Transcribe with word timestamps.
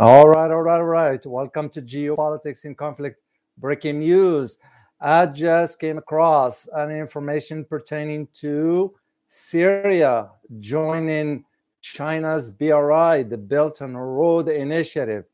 All 0.00 0.28
right, 0.28 0.48
all 0.48 0.62
right, 0.62 0.76
all 0.76 0.84
right. 0.84 1.26
Welcome 1.26 1.68
to 1.70 1.82
Geopolitics 1.82 2.64
in 2.64 2.76
Conflict 2.76 3.20
Breaking 3.56 3.98
News. 3.98 4.56
I 5.00 5.26
just 5.26 5.80
came 5.80 5.98
across 5.98 6.68
an 6.68 6.92
information 6.92 7.64
pertaining 7.64 8.28
to 8.34 8.94
Syria 9.26 10.30
joining 10.60 11.44
China's 11.80 12.48
BRI, 12.48 13.24
the 13.24 13.36
Belt 13.36 13.80
and 13.80 14.00
Road 14.00 14.48
Initiative. 14.48 15.24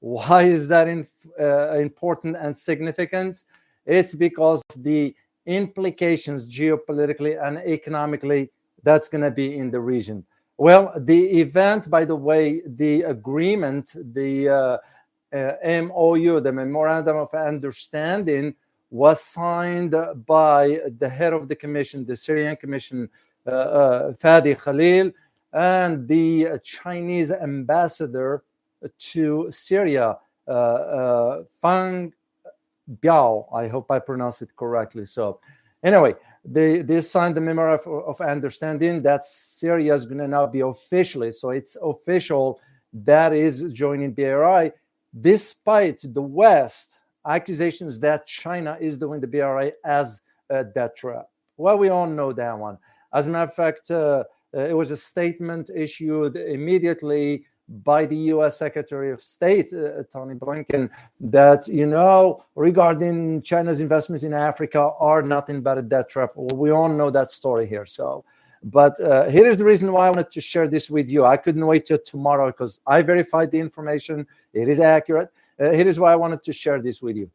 Why 0.00 0.44
is 0.44 0.68
that 0.68 0.88
in, 0.88 1.06
uh, 1.38 1.76
important 1.76 2.38
and 2.38 2.56
significant? 2.56 3.44
It's 3.84 4.14
because 4.14 4.62
of 4.74 4.82
the 4.82 5.14
implications 5.44 6.48
geopolitically 6.48 7.38
and 7.46 7.58
economically 7.58 8.52
that's 8.82 9.10
going 9.10 9.24
to 9.24 9.30
be 9.30 9.58
in 9.58 9.70
the 9.70 9.80
region. 9.80 10.24
Well, 10.56 10.92
the 10.96 11.40
event, 11.40 11.90
by 11.90 12.04
the 12.04 12.14
way, 12.14 12.62
the 12.64 13.02
agreement, 13.02 13.92
the 14.14 14.48
uh, 14.48 14.78
uh, 15.36 15.82
MOU, 15.82 16.40
the 16.40 16.52
Memorandum 16.52 17.16
of 17.16 17.34
Understanding, 17.34 18.54
was 18.90 19.20
signed 19.20 19.96
by 20.26 20.80
the 20.98 21.08
head 21.08 21.32
of 21.32 21.48
the 21.48 21.56
commission, 21.56 22.06
the 22.06 22.14
Syrian 22.14 22.56
Commission, 22.56 23.08
uh, 23.46 23.50
uh 23.50 24.12
Fadi 24.12 24.56
Khalil, 24.56 25.10
and 25.52 26.06
the 26.06 26.60
Chinese 26.62 27.32
ambassador 27.32 28.44
to 28.98 29.50
Syria, 29.50 30.18
uh, 30.46 30.50
uh, 30.50 31.44
Fang 31.48 32.12
Biao. 33.00 33.46
I 33.52 33.66
hope 33.66 33.90
I 33.90 33.98
pronounce 33.98 34.42
it 34.42 34.54
correctly. 34.56 35.06
So, 35.06 35.40
anyway, 35.82 36.14
they, 36.44 36.82
they 36.82 37.00
signed 37.00 37.36
the 37.36 37.40
memorandum 37.40 37.92
of, 37.92 38.20
of 38.20 38.20
understanding 38.20 39.02
that 39.02 39.24
Syria 39.24 39.94
is 39.94 40.06
going 40.06 40.18
to 40.18 40.28
now 40.28 40.46
be 40.46 40.60
officially, 40.60 41.30
so 41.30 41.50
it's 41.50 41.76
official 41.82 42.60
that 42.92 43.32
is 43.32 43.72
joining 43.72 44.12
BRI, 44.12 44.72
despite 45.20 46.04
the 46.12 46.22
West 46.22 46.98
accusations 47.26 47.98
that 48.00 48.26
China 48.26 48.76
is 48.80 48.98
doing 48.98 49.20
the 49.20 49.26
BRI 49.26 49.72
as 49.84 50.20
a 50.50 50.62
death 50.64 50.94
trap. 50.94 51.28
Well, 51.56 51.78
we 51.78 51.88
all 51.88 52.06
know 52.06 52.32
that 52.32 52.58
one. 52.58 52.78
As 53.12 53.26
a 53.26 53.30
matter 53.30 53.44
of 53.44 53.54
fact, 53.54 53.90
uh, 53.90 54.24
uh, 54.54 54.60
it 54.60 54.76
was 54.76 54.90
a 54.90 54.96
statement 54.96 55.70
issued 55.74 56.36
immediately 56.36 57.46
by 57.68 58.04
the 58.04 58.16
U.S. 58.16 58.58
Secretary 58.58 59.10
of 59.10 59.22
State 59.22 59.72
uh, 59.72 60.02
Tony 60.12 60.34
Blinken 60.34 60.90
that 61.20 61.66
you 61.66 61.86
know 61.86 62.44
regarding 62.54 63.42
China's 63.42 63.80
investments 63.80 64.22
in 64.22 64.34
Africa 64.34 64.90
are 64.98 65.22
nothing 65.22 65.62
but 65.62 65.78
a 65.78 65.82
death 65.82 66.08
trap. 66.08 66.30
We 66.54 66.70
all 66.70 66.88
know 66.88 67.10
that 67.10 67.30
story 67.30 67.66
here. 67.66 67.86
So, 67.86 68.24
but 68.62 69.00
uh, 69.00 69.28
here 69.30 69.46
is 69.46 69.56
the 69.56 69.64
reason 69.64 69.92
why 69.92 70.06
I 70.06 70.10
wanted 70.10 70.30
to 70.32 70.40
share 70.40 70.68
this 70.68 70.90
with 70.90 71.08
you. 71.08 71.24
I 71.24 71.36
couldn't 71.36 71.66
wait 71.66 71.86
till 71.86 71.98
tomorrow 71.98 72.48
because 72.48 72.80
I 72.86 73.00
verified 73.02 73.50
the 73.50 73.60
information; 73.60 74.26
it 74.52 74.68
is 74.68 74.80
accurate. 74.80 75.30
Uh, 75.58 75.70
here 75.70 75.88
is 75.88 75.98
why 75.98 76.12
I 76.12 76.16
wanted 76.16 76.42
to 76.44 76.52
share 76.52 76.82
this 76.82 77.00
with 77.00 77.16
you. 77.16 77.30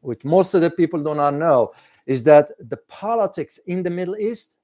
Which 0.00 0.24
most 0.24 0.54
of 0.54 0.60
the 0.60 0.70
people 0.70 1.02
do 1.02 1.14
not 1.14 1.34
know 1.34 1.72
is 2.06 2.22
that 2.24 2.50
the 2.58 2.76
politics 2.88 3.58
in 3.66 3.82
the 3.82 3.90
Middle 3.90 4.16
East 4.16 4.58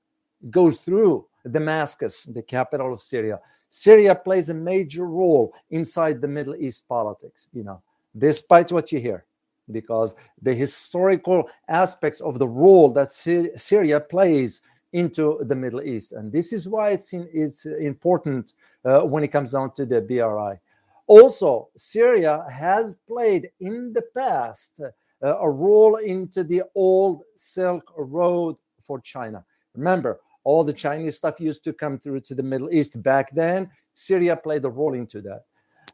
goes 0.50 0.76
through 0.78 1.26
Damascus, 1.50 2.24
the 2.24 2.42
capital 2.42 2.92
of 2.92 3.02
Syria 3.02 3.40
Syria 3.76 4.14
plays 4.14 4.50
a 4.50 4.54
major 4.54 5.04
role 5.04 5.52
inside 5.70 6.20
the 6.20 6.28
Middle 6.28 6.54
East 6.54 6.86
politics, 6.88 7.48
you 7.52 7.64
know, 7.64 7.82
despite 8.16 8.70
what 8.70 8.92
you 8.92 9.00
hear, 9.00 9.24
because 9.72 10.14
the 10.40 10.54
historical 10.54 11.50
aspects 11.66 12.20
of 12.20 12.38
the 12.38 12.46
role 12.46 12.88
that 12.90 13.10
Syria 13.10 13.98
plays 13.98 14.62
into 14.92 15.40
the 15.46 15.56
Middle 15.56 15.82
East. 15.82 16.12
And 16.12 16.30
this 16.30 16.52
is 16.52 16.68
why 16.68 16.90
it's, 16.90 17.12
in, 17.12 17.28
it's 17.32 17.66
important 17.66 18.52
uh, 18.84 19.00
when 19.00 19.24
it 19.24 19.32
comes 19.32 19.50
down 19.50 19.72
to 19.72 19.84
the 19.84 20.00
BRI. 20.00 20.60
Also, 21.08 21.68
Syria 21.74 22.46
has 22.48 22.94
played 23.08 23.50
in 23.58 23.92
the 23.92 24.02
past 24.16 24.82
uh, 24.82 25.36
a 25.40 25.50
role 25.50 25.96
into 25.96 26.44
the 26.44 26.62
old 26.76 27.24
Silk 27.34 27.92
Road 27.96 28.54
for 28.80 29.00
China. 29.00 29.44
Remember, 29.74 30.20
all 30.44 30.62
the 30.62 30.72
Chinese 30.72 31.16
stuff 31.16 31.40
used 31.40 31.64
to 31.64 31.72
come 31.72 31.98
through 31.98 32.20
to 32.20 32.34
the 32.34 32.42
Middle 32.42 32.70
East 32.70 33.02
back 33.02 33.30
then. 33.32 33.70
Syria 33.94 34.36
played 34.36 34.64
a 34.64 34.70
role 34.70 34.94
into 34.94 35.20
that. 35.22 35.44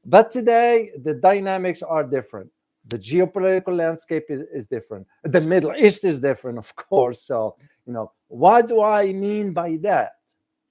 But 0.05 0.31
today, 0.31 0.91
the 1.03 1.15
dynamics 1.15 1.83
are 1.83 2.05
different. 2.05 2.51
The 2.89 2.99
geopolitical 2.99 3.77
landscape 3.77 4.25
is, 4.29 4.41
is 4.53 4.67
different. 4.67 5.07
The 5.25 5.41
Middle 5.43 5.75
East 5.77 6.05
is 6.05 6.19
different, 6.19 6.59
of 6.59 6.75
course. 6.75 7.23
So, 7.23 7.57
you 7.87 7.93
know, 7.93 8.13
what 8.29 8.69
do 8.69 8.83
I 8.83 9.13
mean 9.13 9.53
by 9.53 9.79
that? 9.83 10.13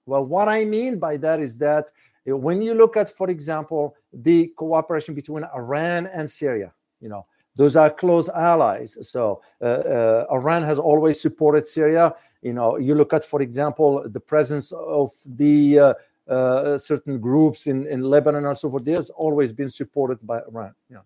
Well, 0.06 0.26
what 0.26 0.50
I 0.50 0.66
mean 0.66 0.98
by 0.98 1.18
that 1.18 1.40
is 1.40 1.58
that 1.60 1.92
when 2.26 2.62
you 2.62 2.74
look 2.74 2.98
at, 2.98 3.10
for 3.10 3.30
example, 3.30 3.96
the 4.12 4.48
cooperation 4.58 5.14
between 5.14 5.46
Iran 5.56 6.08
and 6.08 6.30
Syria, 6.30 6.74
you 7.00 7.10
know, 7.10 7.26
those 7.56 7.76
are 7.76 7.90
close 7.90 8.30
allies. 8.30 8.98
So 9.02 9.42
uh, 9.62 9.66
uh, 9.66 10.26
Iran 10.32 10.64
has 10.64 10.80
always 10.80 11.22
supported 11.22 11.68
Syria. 11.68 12.16
You 12.42 12.54
know, 12.54 12.78
you 12.78 12.96
look 12.96 13.14
at, 13.14 13.26
for 13.26 13.42
example, 13.42 14.04
the 14.08 14.20
presence 14.20 14.72
of 14.72 15.12
the 15.26 15.80
uh, 15.80 15.94
uh, 16.30 16.78
certain 16.78 17.20
groups 17.20 17.68
in, 17.68 17.86
in 17.88 18.04
Lebanon 18.04 18.46
and 18.46 18.58
so 18.58 18.70
forth. 18.70 18.86
There's 18.86 19.10
always 19.10 19.52
been 19.52 19.70
supported 19.70 20.26
by 20.26 20.40
Iran. 20.48 20.74
Yeah. 20.90 21.00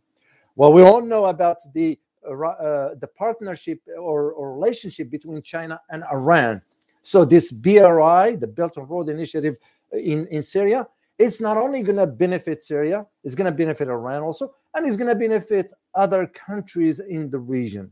Well, 0.56 0.74
we 0.74 0.84
all 0.84 1.02
know 1.02 1.26
about 1.26 1.58
the 1.74 1.98
uh, 2.26 2.32
uh, 2.32 2.96
the 2.96 3.08
partnership 3.08 3.82
or, 4.00 4.32
or, 4.32 4.54
relationship 4.54 5.10
between 5.10 5.42
China 5.42 5.82
and 5.90 6.06
Iran. 6.10 6.62
So 7.02 7.26
this 7.26 7.52
BRI, 7.52 8.38
the 8.38 8.48
Belt 8.48 8.78
and 8.78 8.90
Road 8.90 9.10
Initiative 9.10 9.58
in, 9.92 10.28
in 10.28 10.42
Syria, 10.42 10.88
it's 11.18 11.42
not 11.42 11.58
only 11.58 11.82
going 11.84 11.98
to 11.98 12.08
benefit 12.08 12.64
Syria, 12.64 13.06
it's 13.26 13.36
going 13.36 13.52
to 13.52 13.58
benefit 13.58 13.90
Iran 13.90 14.22
also, 14.22 14.54
and 14.74 14.88
it's 14.88 14.96
going 14.96 15.10
to 15.10 15.16
benefit 15.16 15.74
other 15.94 16.28
countries 16.28 17.02
in 17.02 17.30
the 17.30 17.40
region. 17.40 17.92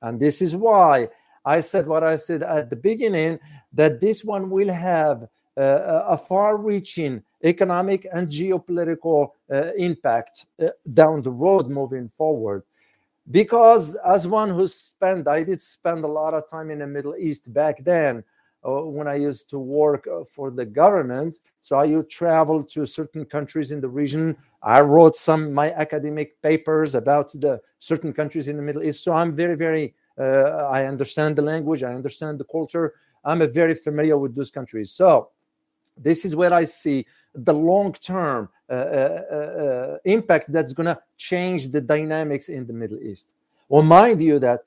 And 0.00 0.18
this 0.18 0.40
is 0.40 0.56
why 0.56 1.08
I 1.44 1.60
said 1.60 1.86
what 1.86 2.04
I 2.04 2.16
said 2.16 2.42
at 2.42 2.70
the 2.70 2.76
beginning 2.76 3.38
that 3.72 4.00
this 4.00 4.24
one 4.24 4.50
will 4.50 4.72
have 4.72 5.28
uh, 5.56 6.04
a 6.08 6.16
far 6.16 6.56
reaching 6.56 7.22
economic 7.44 8.06
and 8.12 8.28
geopolitical 8.28 9.30
uh, 9.50 9.72
impact 9.74 10.46
uh, 10.62 10.68
down 10.92 11.22
the 11.22 11.30
road 11.30 11.68
moving 11.68 12.08
forward. 12.08 12.62
Because, 13.30 13.96
as 13.96 14.26
one 14.26 14.50
who 14.50 14.66
spent, 14.66 15.28
I 15.28 15.42
did 15.44 15.60
spend 15.60 16.04
a 16.04 16.08
lot 16.08 16.34
of 16.34 16.48
time 16.48 16.70
in 16.70 16.80
the 16.80 16.86
Middle 16.86 17.16
East 17.16 17.52
back 17.52 17.84
then. 17.84 18.24
Uh, 18.62 18.82
when 18.82 19.08
I 19.08 19.14
used 19.14 19.48
to 19.48 19.58
work 19.58 20.06
uh, 20.06 20.22
for 20.22 20.50
the 20.50 20.66
government. 20.66 21.38
So 21.62 21.78
I 21.78 21.86
would 21.86 22.10
travel 22.10 22.62
to 22.64 22.84
certain 22.84 23.24
countries 23.24 23.72
in 23.72 23.80
the 23.80 23.88
region. 23.88 24.36
I 24.62 24.82
wrote 24.82 25.16
some 25.16 25.54
my 25.54 25.72
academic 25.72 26.38
papers 26.42 26.94
about 26.94 27.32
the 27.32 27.62
certain 27.78 28.12
countries 28.12 28.48
in 28.48 28.56
the 28.56 28.62
Middle 28.62 28.82
East. 28.82 29.02
So 29.02 29.14
I'm 29.14 29.34
very, 29.34 29.56
very 29.56 29.94
I 30.22 30.84
understand 30.86 31.36
the 31.36 31.42
language, 31.42 31.82
I 31.82 31.94
understand 31.94 32.38
the 32.38 32.44
culture. 32.44 32.94
I'm 33.24 33.50
very 33.52 33.74
familiar 33.74 34.16
with 34.16 34.34
those 34.34 34.50
countries. 34.50 34.92
So 34.92 35.30
this 35.96 36.24
is 36.24 36.34
where 36.34 36.52
I 36.52 36.64
see 36.64 37.06
the 37.34 37.54
long-term 37.54 38.48
uh, 38.68 38.72
uh, 38.72 38.76
uh 38.76 39.96
impact 40.04 40.50
that's 40.52 40.72
going 40.72 40.86
to 40.86 40.98
change 41.16 41.70
the 41.70 41.80
dynamics 41.80 42.48
in 42.48 42.66
the 42.66 42.72
Middle 42.72 43.00
East. 43.00 43.34
Well, 43.68 43.82
mind 43.82 44.20
you 44.22 44.38
that 44.40 44.60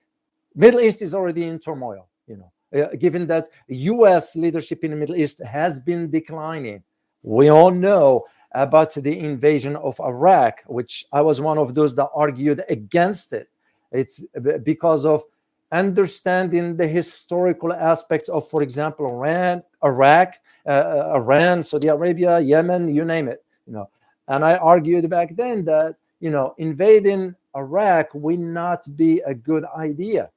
Middle 0.56 0.80
East 0.80 1.02
is 1.02 1.14
already 1.14 1.44
in 1.44 1.60
turmoil. 1.60 2.08
You 2.28 2.38
know, 2.38 2.84
uh, 2.84 2.96
given 2.98 3.28
that 3.28 3.50
U.S. 3.68 4.36
leadership 4.36 4.84
in 4.84 4.92
the 4.92 4.98
Middle 4.98 5.16
East 5.16 5.42
has 5.44 5.80
been 5.80 6.10
declining. 6.10 6.84
We 7.22 7.50
all 7.50 7.72
know 7.72 8.26
about 8.54 8.94
the 8.94 9.18
invasion 9.18 9.76
of 9.78 10.00
Iraq, 10.00 10.62
which 10.68 11.06
I 11.12 11.22
was 11.22 11.42
one 11.42 11.58
of 11.58 11.74
those 11.74 11.96
that 11.96 12.10
argued 12.14 12.64
against 12.70 13.34
it. 13.34 13.50
It's 13.92 14.22
because 14.64 15.06
of 15.06 15.24
understanding 15.74 16.78
the 16.78 16.88
historical 16.88 17.74
aspects 17.74 18.30
of, 18.30 18.48
for 18.48 18.64
example, 18.64 19.08
Iran, 19.12 19.64
Iraq, 19.84 20.36
uh, 20.68 21.12
Iran, 21.16 21.64
Saudi 21.64 21.88
Arabia, 21.90 22.40
Yemen, 22.40 22.94
you 22.94 23.04
name 23.04 23.28
it. 23.28 23.44
You 23.68 23.74
know, 23.74 23.90
and 24.28 24.46
I 24.46 24.56
argued 24.56 25.10
back 25.10 25.36
then 25.36 25.66
that 25.66 25.96
you 26.20 26.30
know 26.30 26.54
invading 26.58 27.36
Iraq 27.56 28.14
would 28.14 28.40
not 28.40 28.96
be 28.96 29.20
a 29.22 29.34
good 29.34 29.66
idea. 29.76 30.30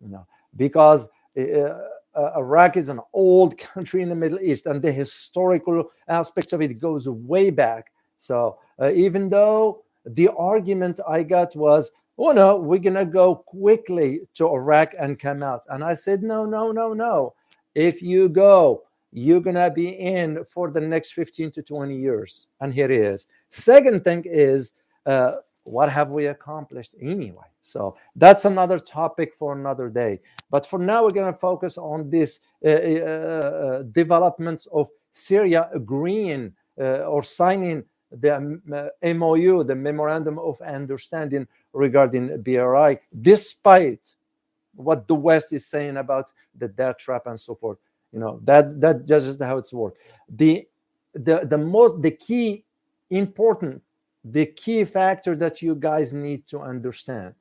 You 0.00 0.08
know, 0.08 0.26
because 0.56 1.08
uh, 1.38 1.42
uh, 2.14 2.32
Iraq 2.36 2.76
is 2.76 2.90
an 2.90 3.00
old 3.12 3.56
country 3.58 4.02
in 4.02 4.08
the 4.08 4.14
Middle 4.14 4.40
East, 4.40 4.66
and 4.66 4.82
the 4.82 4.92
historical 4.92 5.90
aspects 6.08 6.52
of 6.52 6.60
it 6.60 6.80
goes 6.80 7.08
way 7.08 7.50
back. 7.50 7.92
So 8.18 8.58
uh, 8.80 8.90
even 8.92 9.28
though 9.28 9.84
the 10.04 10.28
argument 10.36 11.00
I 11.08 11.22
got 11.22 11.54
was, 11.56 11.90
oh 12.18 12.32
no, 12.32 12.56
we're 12.56 12.78
gonna 12.78 13.04
go 13.04 13.36
quickly 13.36 14.20
to 14.34 14.48
Iraq 14.48 14.86
and 14.98 15.18
come 15.18 15.42
out, 15.42 15.62
and 15.68 15.82
I 15.84 15.94
said, 15.94 16.22
no, 16.22 16.44
no, 16.44 16.72
no, 16.72 16.92
no. 16.92 17.34
If 17.74 18.02
you 18.02 18.28
go, 18.28 18.82
you're 19.12 19.40
gonna 19.40 19.70
be 19.70 19.88
in 19.88 20.44
for 20.44 20.70
the 20.70 20.80
next 20.80 21.12
15 21.12 21.50
to 21.52 21.62
20 21.62 21.96
years, 21.96 22.46
and 22.60 22.72
here 22.72 22.90
it 22.90 23.00
is. 23.00 23.26
Second 23.50 24.04
thing 24.04 24.24
is 24.26 24.72
uh, 25.06 25.32
what 25.64 25.88
have 25.90 26.10
we 26.10 26.26
accomplished 26.26 26.94
anyway? 27.00 27.46
So 27.60 27.96
that's 28.16 28.44
another 28.44 28.78
topic 28.78 29.34
for 29.34 29.52
another 29.52 29.88
day. 29.88 30.20
But 30.50 30.66
for 30.66 30.78
now, 30.78 31.02
we're 31.02 31.10
going 31.10 31.32
to 31.32 31.38
focus 31.38 31.78
on 31.78 32.10
this 32.10 32.40
uh, 32.64 32.68
uh, 32.68 32.72
uh, 32.72 33.82
developments 33.92 34.66
of 34.72 34.88
Syria 35.12 35.68
agreeing 35.74 36.52
uh, 36.80 37.04
or 37.04 37.22
signing 37.22 37.84
the 38.10 38.36
um, 38.36 38.62
uh, 38.72 39.14
MOU, 39.14 39.64
the 39.64 39.74
Memorandum 39.74 40.38
of 40.38 40.60
Understanding 40.60 41.46
regarding 41.72 42.42
BRI, 42.42 42.98
despite 43.20 44.12
what 44.74 45.06
the 45.06 45.14
West 45.14 45.52
is 45.52 45.66
saying 45.66 45.96
about 45.96 46.32
the 46.56 46.68
debt 46.68 46.98
trap 46.98 47.26
and 47.26 47.38
so 47.38 47.54
forth. 47.54 47.78
You 48.12 48.20
know 48.20 48.40
that 48.44 48.80
that 48.80 49.06
just 49.06 49.26
is 49.26 49.40
how 49.40 49.58
it's 49.58 49.72
worked. 49.72 49.98
The 50.28 50.66
the 51.14 51.40
the 51.44 51.58
most 51.58 52.02
the 52.02 52.10
key 52.10 52.64
important 53.10 53.82
the 54.24 54.46
key 54.46 54.84
factor 54.84 55.34
that 55.36 55.62
you 55.62 55.74
guys 55.74 56.12
need 56.12 56.46
to 56.48 56.60
understand. 56.60 57.34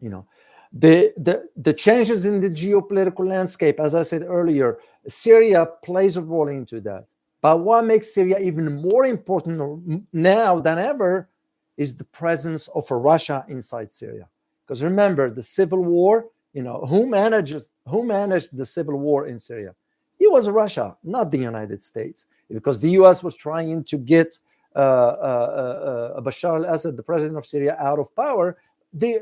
You 0.00 0.10
know 0.10 0.26
the, 0.72 1.12
the 1.16 1.48
the 1.56 1.74
changes 1.74 2.24
in 2.24 2.40
the 2.40 2.48
geopolitical 2.48 3.28
landscape, 3.28 3.78
as 3.78 3.94
I 3.94 4.02
said 4.02 4.22
earlier, 4.22 4.78
Syria 5.06 5.66
plays 5.84 6.16
a 6.16 6.22
role 6.22 6.48
into 6.48 6.80
that. 6.82 7.06
But 7.42 7.60
what 7.60 7.84
makes 7.84 8.14
Syria 8.14 8.38
even 8.38 8.88
more 8.92 9.04
important 9.04 10.06
now 10.12 10.60
than 10.60 10.78
ever 10.78 11.28
is 11.76 11.96
the 11.96 12.04
presence 12.04 12.68
of 12.68 12.90
Russia 12.90 13.44
inside 13.48 13.90
Syria. 13.90 14.28
Because 14.66 14.82
remember, 14.82 15.30
the 15.30 15.42
civil 15.42 15.82
war, 15.84 16.26
you 16.52 16.62
know, 16.62 16.84
who 16.86 17.06
manages 17.06 17.70
who 17.88 18.04
managed 18.04 18.56
the 18.56 18.66
civil 18.66 18.98
war 18.98 19.26
in 19.26 19.38
Syria? 19.38 19.74
It 20.20 20.30
was 20.30 20.48
Russia, 20.48 20.96
not 21.02 21.30
the 21.30 21.38
United 21.38 21.82
States, 21.82 22.26
because 22.48 22.78
the 22.78 22.90
U.S. 22.90 23.24
was 23.24 23.34
trying 23.34 23.82
to 23.84 23.98
get 23.98 24.38
uh, 24.76 24.78
uh, 24.78 26.14
uh, 26.16 26.20
Bashar 26.20 26.64
al-Assad, 26.64 26.96
the 26.96 27.02
president 27.02 27.36
of 27.38 27.44
Syria, 27.44 27.76
out 27.80 27.98
of 27.98 28.14
power. 28.14 28.56
They, 28.92 29.20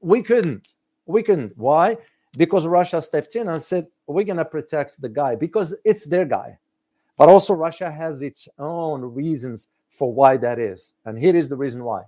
we 0.00 0.22
couldn't. 0.22 0.68
We 1.06 1.22
couldn't. 1.22 1.56
Why? 1.56 1.96
Because 2.36 2.66
Russia 2.66 3.00
stepped 3.00 3.36
in 3.36 3.48
and 3.48 3.62
said, 3.62 3.86
"We're 4.06 4.24
going 4.24 4.36
to 4.36 4.44
protect 4.44 5.00
the 5.00 5.08
guy 5.08 5.34
because 5.34 5.74
it's 5.84 6.04
their 6.04 6.24
guy." 6.24 6.58
But 7.16 7.28
also, 7.28 7.54
Russia 7.54 7.90
has 7.90 8.22
its 8.22 8.48
own 8.58 9.00
reasons 9.00 9.68
for 9.94 10.12
why 10.12 10.36
that 10.36 10.58
is, 10.58 10.94
and 11.04 11.18
here 11.18 11.36
is 11.36 11.48
the 11.48 11.56
reason 11.56 11.84
why. 11.84 12.02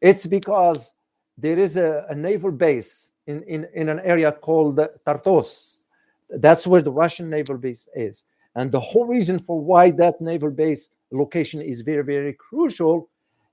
It's 0.00 0.26
because 0.26 0.94
there 1.38 1.58
is 1.58 1.76
a, 1.76 2.06
a 2.08 2.14
naval 2.14 2.50
base 2.50 3.12
in, 3.26 3.42
in, 3.44 3.68
in 3.74 3.88
an 3.88 4.00
area 4.00 4.32
called 4.32 4.80
Tartus. 5.06 5.80
That's 6.28 6.66
where 6.66 6.82
the 6.82 6.92
Russian 6.92 7.30
naval 7.30 7.56
base 7.56 7.88
is. 7.94 8.24
And 8.54 8.70
the 8.70 8.80
whole 8.80 9.06
reason 9.06 9.38
for 9.38 9.60
why 9.60 9.90
that 9.92 10.20
naval 10.20 10.50
base 10.50 10.90
location 11.10 11.60
is 11.60 11.80
very, 11.82 12.04
very 12.04 12.32
crucial, 12.32 13.08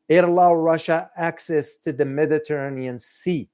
it 0.09 0.23
allows 0.23 0.57
Russia 0.57 1.09
access 1.15 1.75
to 1.77 1.91
the 1.91 2.05
Mediterranean 2.05 2.97
Sea. 2.97 3.47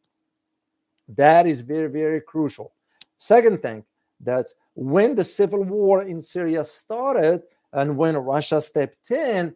That 1.07 1.47
is 1.47 1.61
very, 1.61 1.89
very 1.89 2.21
crucial. 2.21 2.73
Second 3.17 3.61
thing, 3.61 3.83
that 4.21 4.47
when 4.75 5.15
the 5.15 5.23
civil 5.23 5.63
war 5.63 6.03
in 6.03 6.21
Syria 6.21 6.63
started 6.63 7.43
and 7.73 7.97
when 7.97 8.15
Russia 8.15 8.61
stepped 8.61 9.11
in, 9.11 9.55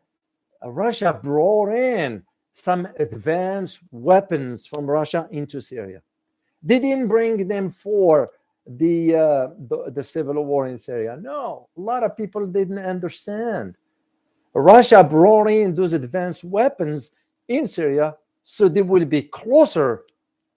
Russia 0.66 1.20
brought 1.22 1.74
in 1.74 2.24
some 2.54 2.88
advanced 3.00 3.82
weapons 3.92 4.66
from 4.66 4.90
Russia 4.90 5.28
into 5.32 5.62
Syria. 5.62 6.02
They 6.64 6.80
didn't 6.80 7.08
bring 7.08 7.48
them 7.48 7.70
for 7.70 8.26
the, 8.66 9.16
uh, 9.16 9.48
the, 9.68 9.92
the 9.94 10.04
civil 10.04 10.44
war 10.44 10.68
in 10.68 10.78
Syria. 10.78 11.18
No, 11.22 11.70
a 11.78 11.80
lot 11.80 12.04
of 12.04 12.18
people 12.18 12.46
didn't 12.48 12.80
understand. 12.80 13.76
Russia 14.54 15.04
brought 15.04 15.50
in 15.50 15.76
those 15.76 15.94
advanced 15.94 16.44
weapons 16.44 17.12
in 17.48 17.68
Syria 17.68 18.16
so 18.44 18.68
they 18.68 18.82
will 18.82 19.06
be 19.06 19.24
closer 19.24 20.04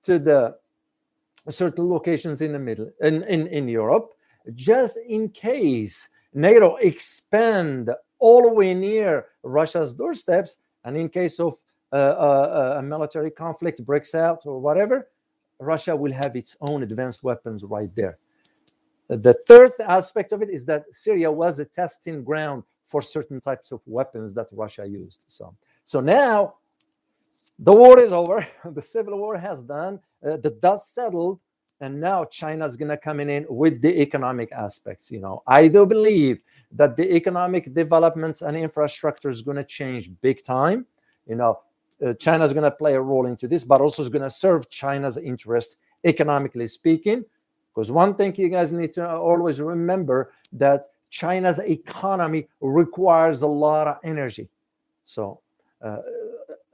to 0.03 0.19
the 0.19 0.57
certain 1.49 1.89
locations 1.89 2.41
in 2.41 2.53
the 2.53 2.59
middle 2.59 2.91
in, 3.01 3.23
in, 3.29 3.47
in 3.49 3.69
Europe, 3.69 4.13
just 4.55 4.99
in 5.09 5.29
case 5.29 6.09
NATO 6.33 6.77
expand 6.77 7.91
all 8.21 8.43
the 8.43 8.53
way 8.53 8.75
near 8.75 9.27
Russia's 9.43 9.93
doorsteps, 9.93 10.59
and 10.85 10.97
in 10.97 11.09
case 11.09 11.41
of 11.41 11.55
uh, 11.93 11.97
uh, 11.97 12.75
a 12.79 12.83
military 12.83 13.31
conflict 13.31 13.85
breaks 13.85 14.15
out 14.15 14.47
or 14.47 14.61
whatever, 14.61 15.09
Russia 15.59 15.95
will 15.97 16.13
have 16.13 16.37
its 16.37 16.57
own 16.69 16.83
advanced 16.83 17.23
weapons 17.23 17.65
right 17.65 17.95
there. 17.95 18.19
The 19.09 19.35
third 19.47 19.73
aspect 19.81 20.31
of 20.33 20.41
it 20.41 20.51
is 20.51 20.65
that 20.67 20.85
Syria 20.93 21.31
was 21.33 21.59
a 21.59 21.65
testing 21.65 22.23
ground 22.23 22.63
for 22.87 23.03
certain 23.03 23.41
types 23.41 23.73
of 23.73 23.81
weapons 23.87 24.33
that 24.35 24.47
Russia 24.53 24.87
used. 24.87 25.25
So, 25.27 25.55
so 25.85 26.01
now 26.01 26.55
the 27.59 27.73
war 27.73 27.99
is 27.99 28.13
over. 28.13 28.47
The 28.65 28.83
civil 28.83 29.19
war 29.19 29.37
has 29.37 29.63
done. 29.63 30.01
Uh, 30.25 30.37
the 30.37 30.51
dust 30.51 30.95
settled, 30.95 31.41
and 31.81 31.99
now 32.01 32.25
China 32.25 32.67
is 32.67 32.77
going 32.77 32.91
to 32.91 32.97
come 32.97 33.21
in 33.21 33.47
with 33.49 33.81
the 33.81 33.99
economic 34.01 34.53
aspects. 34.53 35.11
You 35.11 35.21
know, 35.21 35.43
I 35.47 35.69
do 35.69 35.87
believe 35.87 36.43
that 36.73 36.95
the 36.97 37.15
economic 37.15 37.73
developments 37.73 38.43
and 38.43 38.57
infrastructure 38.57 39.29
is 39.29 39.43
going 39.43 39.57
to 39.57 39.65
change 39.65 40.11
big 40.21 40.43
time. 40.43 40.87
You 41.27 41.37
know, 41.37 41.61
uh, 42.05 42.15
China 42.15 42.45
is 42.45 42.53
going 42.53 42.65
to 42.65 42.71
play 42.71 42.95
a 42.95 43.01
role 43.01 43.27
into 43.27 43.49
this, 43.49 43.65
but 43.65 43.81
also 43.81 44.03
is 44.03 44.09
going 44.09 44.23
to 44.23 44.31
serve 44.31 44.69
China's 44.69 45.17
interest 45.17 45.79
economically 46.05 46.69
speaking. 46.69 47.25
Because 47.75 47.91
one 47.91 48.15
thing 48.15 48.35
you 48.37 48.49
guys 48.49 48.73
need 48.73 48.93
to 48.95 49.09
always 49.09 49.61
remember 49.61 50.33
that 50.53 50.87
China's 51.09 51.59
economy 51.61 52.49
requires 52.61 53.43
a 53.43 53.47
lot 53.47 53.89
of 53.89 53.97
energy. 54.05 54.49
So 55.05 55.41
uh, 55.83 55.99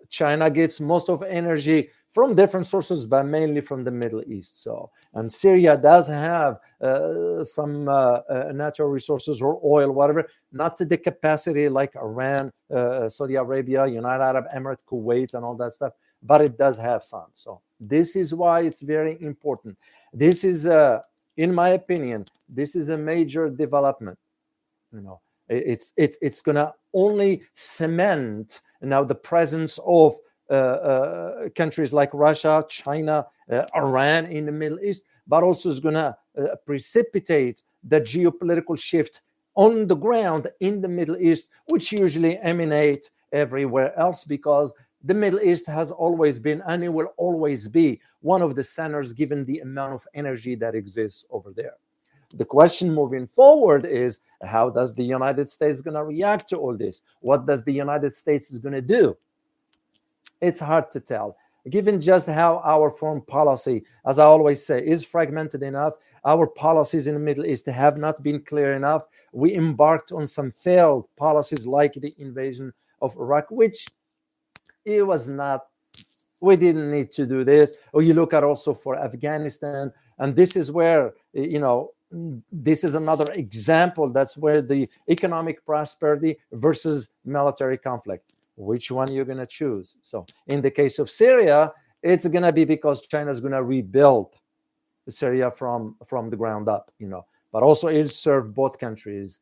China 0.09 0.51
gets 0.51 0.81
most 0.81 1.09
of 1.09 1.23
energy 1.23 1.91
from 2.17 2.35
different 2.35 2.65
sources, 2.65 3.07
but 3.07 3.25
mainly 3.25 3.61
from 3.61 3.85
the 3.85 3.91
Middle 3.91 4.23
East. 4.27 4.63
So, 4.63 4.91
and 5.13 5.31
Syria 5.31 5.77
does 5.77 6.09
have 6.09 6.59
uh, 6.81 7.45
some 7.45 7.91
uh, 7.91 7.93
uh, 7.93 8.53
natural 8.55 8.89
resources 8.89 9.43
or 9.43 9.61
oil, 9.63 9.93
whatever, 9.93 10.27
not 10.51 10.79
to 10.79 10.87
the 10.87 10.97
capacity 10.97 11.69
like 11.69 11.95
Iran, 11.95 12.51
uh, 12.75 13.07
Saudi 13.11 13.35
Arabia, 13.35 13.87
United 13.87 14.25
Arab 14.25 14.47
Emirates, 14.55 14.83
Kuwait, 14.91 15.35
and 15.35 15.45
all 15.45 15.57
that 15.57 15.73
stuff, 15.73 15.93
but 16.23 16.41
it 16.41 16.57
does 16.57 16.79
have 16.79 17.05
some. 17.05 17.27
So, 17.35 17.61
this 17.79 18.17
is 18.17 18.35
why 18.35 18.61
it's 18.61 18.81
very 18.81 19.19
important. 19.21 19.77
This 20.15 20.43
is, 20.43 20.67
uh, 20.67 21.01
in 21.37 21.55
my 21.55 21.69
opinion, 21.81 22.25
this 22.49 22.75
is 22.75 22.89
a 22.89 22.97
major 22.97 23.51
development. 23.51 24.19
You 24.91 25.03
know, 25.03 25.21
it's 25.51 25.93
it's 25.99 26.17
it's 26.23 26.41
gonna 26.41 26.73
only 26.95 27.43
cement 27.53 28.63
now 28.81 29.05
the 29.05 29.15
presence 29.15 29.79
of 29.85 30.15
uh, 30.15 30.17
uh, 30.17 30.21
Uh, 30.49 30.55
uh, 30.55 31.49
countries 31.57 31.93
like 31.93 32.09
Russia, 32.15 32.65
China, 32.69 33.27
uh, 33.51 33.65
Iran 33.75 34.27
in 34.27 34.47
the 34.47 34.53
Middle 34.53 34.79
East, 34.79 35.03
but 35.27 35.43
also 35.43 35.69
is 35.69 35.81
going 35.81 35.97
to 35.97 36.17
uh, 36.39 36.55
precipitate 36.65 37.63
the 37.83 38.01
geopolitical 38.01 38.79
shift 38.79 39.23
on 39.57 39.89
the 39.89 39.97
ground 39.97 40.49
in 40.61 40.81
the 40.81 40.87
Middle 40.87 41.17
East, 41.17 41.49
which 41.73 41.91
usually 41.91 42.39
emanate 42.39 43.11
everywhere 43.33 43.99
else 43.99 44.23
because 44.23 44.73
the 45.03 45.15
Middle 45.15 45.41
East 45.41 45.67
has 45.67 45.91
always 45.91 46.39
been 46.39 46.63
and 46.69 46.85
it 46.85 46.91
will 46.91 47.13
always 47.17 47.67
be 47.67 48.01
one 48.21 48.41
of 48.41 48.55
the 48.55 48.63
centers 48.63 49.13
given 49.13 49.45
the 49.45 49.59
amount 49.61 49.95
of 49.95 50.07
energy 50.15 50.55
that 50.55 50.77
exists 50.77 51.25
over 51.31 51.53
there. 51.53 51.75
The 52.37 52.45
question 52.45 52.93
moving 52.93 53.27
forward 53.27 53.85
is 53.85 54.21
how 54.43 54.71
does 54.71 54.95
the 54.95 55.05
United 55.05 55.49
States 55.49 55.81
going 55.81 55.95
to 55.95 56.05
react 56.05 56.49
to 56.51 56.57
all 56.57 56.77
this? 56.77 57.03
What 57.21 57.47
does 57.47 57.65
the 57.65 57.73
United 57.73 58.15
States 58.15 58.51
is 58.51 58.59
going 58.59 58.75
to 58.75 58.81
do? 58.81 59.17
It's 60.41 60.61
hard 60.61 60.91
to 60.93 61.01
tell. 61.01 61.37
Given 61.71 62.01
just 62.01 62.29
how 62.29 62.61
our 62.65 62.91
foreign 62.91 63.23
policy, 63.23 63.85
as 64.07 64.19
I 64.19 64.25
always 64.25 64.65
say, 64.65 64.87
is 64.87 65.05
fragmented 65.05 65.63
enough, 65.63 65.95
our 66.25 66.47
policies 66.47 67.07
in 67.07 67.15
the 67.15 67.21
Middle 67.21 67.47
East 67.47 67.67
have 67.67 67.97
not 67.97 68.23
been 68.23 68.41
clear 68.41 68.75
enough. 68.75 69.07
We 69.33 69.55
embarked 69.55 70.13
on 70.13 70.27
some 70.27 70.53
failed 70.53 71.09
policies 71.17 71.67
like 71.67 71.95
the 71.95 72.15
invasion 72.19 72.73
of 73.03 73.17
Iraq, 73.17 73.51
which 73.51 73.87
it 74.85 75.05
was 75.05 75.29
not, 75.29 75.67
we 76.41 76.57
didn't 76.57 76.91
need 76.91 77.11
to 77.13 77.27
do 77.27 77.45
this. 77.45 77.77
Or 77.93 78.03
you 78.03 78.15
look 78.15 78.33
at 78.33 78.45
also 78.45 78.73
for 78.73 78.97
Afghanistan, 78.97 79.93
and 80.19 80.37
this 80.37 80.55
is 80.55 80.71
where, 80.71 81.15
you 81.33 81.59
know, 81.59 81.91
this 82.53 82.85
is 82.85 82.95
another 82.95 83.27
example 83.33 84.09
that's 84.09 84.37
where 84.37 84.63
the 84.63 84.89
economic 85.11 85.67
prosperity 85.67 86.37
versus 86.53 87.09
military 87.25 87.77
conflict 87.77 88.36
which 88.57 88.91
one 88.91 89.13
you're 89.13 89.25
going 89.25 89.39
to 89.39 89.47
choose. 89.47 89.97
So 90.01 90.27
in 90.49 90.61
the 90.61 90.71
case 90.71 90.99
of 90.99 91.11
Syria, 91.11 91.73
it's 92.03 92.27
going 92.27 92.43
to 92.43 92.53
be 92.53 92.65
because 92.65 93.07
China 93.07 93.31
is 93.31 93.41
going 93.41 93.53
to 93.53 93.63
rebuild 93.63 94.35
Syria 95.09 95.51
from 95.51 95.97
from 96.05 96.31
the 96.31 96.37
ground 96.37 96.69
up, 96.69 96.91
you 96.99 97.09
know. 97.09 97.27
But 97.53 97.63
also 97.63 97.89
it'll 97.89 98.09
serve 98.09 98.55
both 98.55 98.79
countries, 98.79 99.41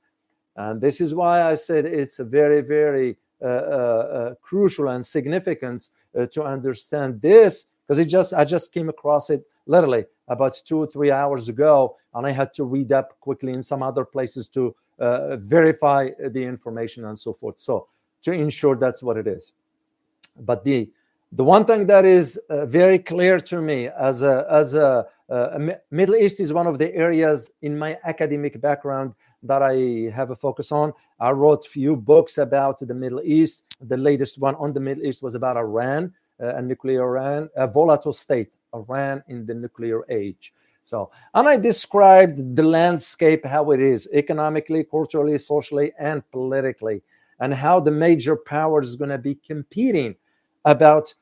and 0.57 0.81
this 0.81 1.01
is 1.01 1.15
why 1.15 1.43
I 1.43 1.55
said 1.55 1.87
it's 1.87 2.19
very 2.19 2.61
very 2.61 3.17
uh, 3.43 3.47
uh, 3.47 3.49
uh, 3.49 4.35
crucial 4.41 4.89
and 4.89 5.05
significant 5.05 5.89
uh, 6.19 6.27
to 6.27 6.45
understand 6.45 7.21
this 7.21 7.67
because 7.87 7.99
it 7.99 8.07
just 8.07 8.33
I 8.33 8.45
just 8.45 8.73
came 8.73 8.89
across 8.89 9.31
it 9.31 9.45
literally 9.67 10.05
about 10.29 10.61
two 10.65 10.79
or 10.79 10.87
three 10.87 11.11
hours 11.11 11.49
ago, 11.49 11.97
and 12.15 12.27
I 12.27 12.31
had 12.31 12.55
to 12.55 12.65
read 12.65 12.93
up 12.93 13.19
quickly 13.21 13.53
in 13.53 13.63
some 13.63 13.83
other 13.83 14.05
places 14.05 14.49
to 14.51 14.75
uh, 14.99 15.37
verify 15.37 16.11
the 16.31 16.43
information 16.43 17.07
and 17.07 17.19
so 17.19 17.33
forth. 17.33 17.59
So 17.59 17.89
to 18.25 18.33
ensure 18.33 18.77
that's 18.77 19.03
what 19.03 19.17
it 19.17 19.27
is. 19.27 19.53
But 20.41 20.65
the 20.65 20.91
the 21.33 21.45
one 21.45 21.65
thing 21.65 21.87
that 21.87 22.05
is 22.05 22.39
uh, 22.49 22.65
very 22.67 22.99
clear 22.99 23.41
to 23.41 23.61
me 23.61 23.89
as 23.89 24.23
a 24.23 24.47
as 24.51 24.75
a, 24.75 25.07
a, 25.29 25.79
Middle 25.91 26.17
East 26.17 26.41
is 26.41 26.53
one 26.53 26.67
of 26.67 26.79
the 26.79 26.95
areas 26.95 27.51
in 27.63 27.77
my 27.77 27.99
academic 28.05 28.61
background 28.61 29.15
that 29.43 29.63
I 29.63 30.11
have 30.15 30.31
a 30.31 30.37
focus 30.37 30.73
on. 30.73 30.93
I 31.21 31.31
wrote 31.31 31.67
a 31.67 31.69
few 31.69 31.97
books 31.97 32.39
about 32.39 32.79
the 32.79 32.95
Middle 32.95 33.21
East. 33.23 33.65
The 33.81 33.97
latest 33.97 34.39
one 34.39 34.55
on 34.57 34.73
the 34.73 34.81
Middle 34.81 35.05
East 35.05 35.23
was 35.23 35.35
about 35.35 35.57
Iran, 35.57 36.13
uh, 36.41 36.57
a 36.57 36.63
nuclear 36.63 37.03
Iran, 37.03 37.51
a 37.57 37.67
volatile 37.67 38.13
state, 38.13 38.57
Iran 38.75 39.23
in 39.29 39.45
the 39.45 39.55
nuclear 39.55 40.05
age. 40.09 40.53
So, 40.85 41.11
and 41.33 41.49
I 41.49 41.57
described 41.57 42.55
the 42.55 42.63
landscape, 42.63 43.45
how 43.45 43.71
it 43.71 43.81
is 43.81 44.09
economically, 44.13 44.85
culturally, 44.85 45.39
socially, 45.39 45.93
and 45.99 46.23
politically, 46.31 47.03
and 47.45 47.53
how 47.53 47.79
the 47.79 47.91
major 47.91 48.37
powers 48.37 48.89
is 48.89 48.97
going 48.97 49.11
to 49.11 49.19
be 49.19 49.35
competing 49.35 50.15
about 50.65 51.13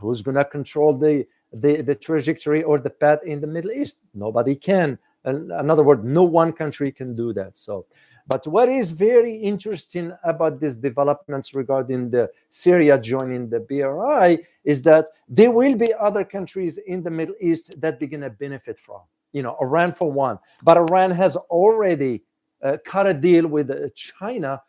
who's 0.00 0.20
going 0.20 0.34
to 0.34 0.44
control 0.44 0.92
the, 0.92 1.24
the, 1.52 1.80
the 1.80 1.94
trajectory 1.94 2.64
or 2.64 2.76
the 2.80 2.90
path 2.90 3.20
in 3.24 3.40
the 3.40 3.46
Middle 3.46 3.70
East. 3.70 3.98
Nobody 4.14 4.56
can. 4.56 4.98
In 5.24 5.70
other 5.70 5.84
words, 5.84 6.02
no 6.02 6.24
one 6.24 6.52
country 6.52 6.90
can 6.90 7.14
do 7.14 7.32
that. 7.34 7.56
So, 7.56 7.86
but 8.26 8.48
what 8.48 8.68
is 8.68 8.90
very 8.90 9.32
interesting 9.36 10.12
about 10.24 10.58
these 10.58 10.74
developments 10.74 11.54
regarding 11.54 12.10
the 12.10 12.28
Syria 12.48 12.98
joining 12.98 13.48
the 13.48 13.60
BRI 13.60 14.44
is 14.64 14.82
that 14.82 15.06
there 15.28 15.52
will 15.52 15.76
be 15.76 15.94
other 15.94 16.24
countries 16.24 16.78
in 16.78 17.04
the 17.04 17.10
Middle 17.12 17.36
East 17.40 17.80
that 17.80 18.00
they're 18.00 18.08
going 18.08 18.22
to 18.22 18.30
benefit 18.30 18.76
from. 18.80 19.02
You 19.32 19.42
know, 19.44 19.56
Iran 19.60 19.92
for 19.92 20.10
one, 20.10 20.40
but 20.64 20.76
Iran 20.76 21.12
has 21.12 21.36
already 21.36 22.24
uh, 22.60 22.78
cut 22.84 23.06
a 23.06 23.14
deal 23.14 23.46
with 23.46 23.70
uh, 23.70 23.88
China, 23.94 24.60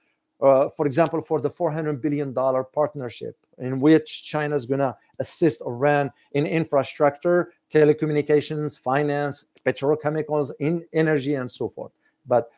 uh, 0.42 0.70
for 0.70 0.88
example, 0.88 1.22
for 1.22 1.42
the 1.42 1.50
400 1.50 2.02
billion 2.02 2.34
dollar 2.34 2.64
partnership 2.64 3.38
in 3.58 3.80
which 3.80 4.24
China 4.24 4.56
is 4.56 4.66
going 4.66 4.80
to 4.80 4.96
assist 5.20 5.62
Iran 5.62 6.12
in 6.32 6.46
infrastructure, 6.46 7.52
telecommunications, 7.70 8.80
finance, 8.80 9.46
petrochemicals, 9.66 10.52
in 10.60 10.86
energy, 10.94 11.36
and 11.36 11.50
so 11.50 11.68
forth. 11.68 11.92
But 12.26 12.50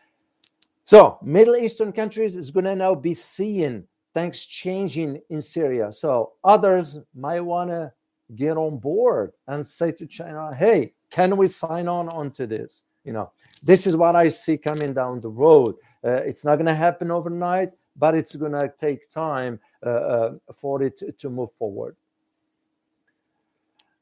so 0.85 1.17
Middle 1.23 1.55
Eastern 1.55 1.91
countries 1.91 2.38
is 2.38 2.51
going 2.51 2.65
to 2.65 2.75
now 2.75 2.93
be 2.93 3.13
seeing 3.13 3.85
things 4.13 4.45
changing 4.45 5.21
in 5.29 5.41
Syria. 5.41 5.91
So 5.91 6.33
others 6.43 7.00
might 7.15 7.39
want 7.39 7.69
to 7.69 7.91
get 8.35 8.57
on 8.57 8.77
board 8.77 9.31
and 9.47 9.65
say 9.65 9.91
to 9.93 10.05
China, 10.05 10.51
"Hey, 10.57 10.93
can 11.09 11.35
we 11.35 11.47
sign 11.47 11.88
on 11.88 12.09
onto 12.09 12.45
this?" 12.45 12.83
You 13.03 13.13
know, 13.13 13.31
this 13.63 13.88
is 13.88 13.96
what 13.96 14.15
I 14.15 14.29
see 14.29 14.58
coming 14.58 14.93
down 14.93 15.22
the 15.22 15.29
road. 15.29 15.75
Uh, 16.03 16.12
it's 16.12 16.46
not 16.46 16.55
going 16.55 16.67
to 16.67 16.74
happen 16.74 17.12
overnight, 17.12 17.72
but 17.96 18.15
it's 18.15 18.36
going 18.36 18.53
to 18.53 18.74
take 18.79 19.10
time 19.10 19.60
uh, 19.86 19.89
uh, 19.89 20.31
for 20.53 20.81
it 20.84 21.01
to, 21.20 21.29
move 21.29 21.51
forward. 21.53 21.96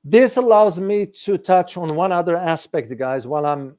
This 0.03 0.38
allows 0.38 0.82
me 0.82 1.06
to 1.06 1.38
touch 1.38 1.77
on 1.77 1.96
one 1.96 2.12
other 2.12 2.38
aspect, 2.38 2.96
guys, 2.98 3.27
while 3.27 3.46
I'm 3.46 3.77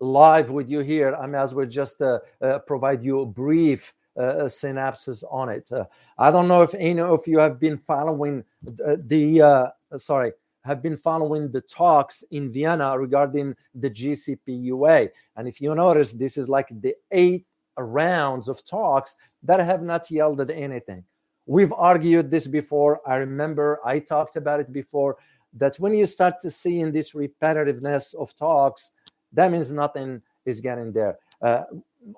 live 0.00 0.50
with 0.50 0.68
you 0.68 0.80
here. 0.80 1.14
I 1.14 1.26
may 1.26 1.38
as 1.38 1.54
well 1.54 1.66
just 1.66 2.00
uh, 2.02 2.20
uh, 2.40 2.58
provide 2.60 3.04
you 3.04 3.20
a 3.20 3.26
brief 3.26 3.92
uh, 4.18 4.48
synopsis 4.48 5.22
on 5.30 5.48
it. 5.48 5.70
I 6.18 6.30
don't 6.30 6.48
know 6.48 6.62
if 6.62 6.74
any 6.74 7.00
of 7.00 7.26
you 7.26 7.38
have 7.38 7.60
been 7.60 7.78
following 7.78 8.44
the, 8.62 9.00
the 9.06 9.42
uh, 9.42 9.98
sorry, 9.98 10.32
have 10.64 10.82
been 10.82 10.96
following 10.96 11.50
the 11.50 11.60
talks 11.62 12.22
in 12.30 12.50
Vienna 12.50 12.98
regarding 12.98 13.56
the 13.74 13.90
JCPOA. 13.90 15.08
And 15.36 15.48
if 15.48 15.60
you 15.60 15.74
notice, 15.74 16.12
this 16.12 16.36
is 16.36 16.48
like 16.48 16.68
the 16.80 16.94
eighth 17.10 17.50
rounds 17.78 18.48
of 18.48 18.64
talks 18.64 19.16
that 19.42 19.60
have 19.60 19.82
not 19.82 20.10
yielded 20.10 20.50
anything. 20.50 21.04
We've 21.46 21.72
argued 21.72 22.30
this 22.30 22.46
before. 22.46 23.00
I 23.06 23.16
remember 23.16 23.80
I 23.84 23.98
talked 23.98 24.36
about 24.36 24.60
it 24.60 24.72
before 24.72 25.16
that 25.54 25.76
when 25.76 25.94
you 25.94 26.06
start 26.06 26.40
to 26.40 26.50
see 26.50 26.80
in 26.80 26.92
this 26.92 27.12
repetitiveness 27.12 28.14
of 28.14 28.36
talks, 28.36 28.92
that 29.32 29.50
means 29.50 29.70
nothing 29.70 30.22
is 30.44 30.60
getting 30.60 30.92
there. 30.92 31.18
Uh, 31.42 31.62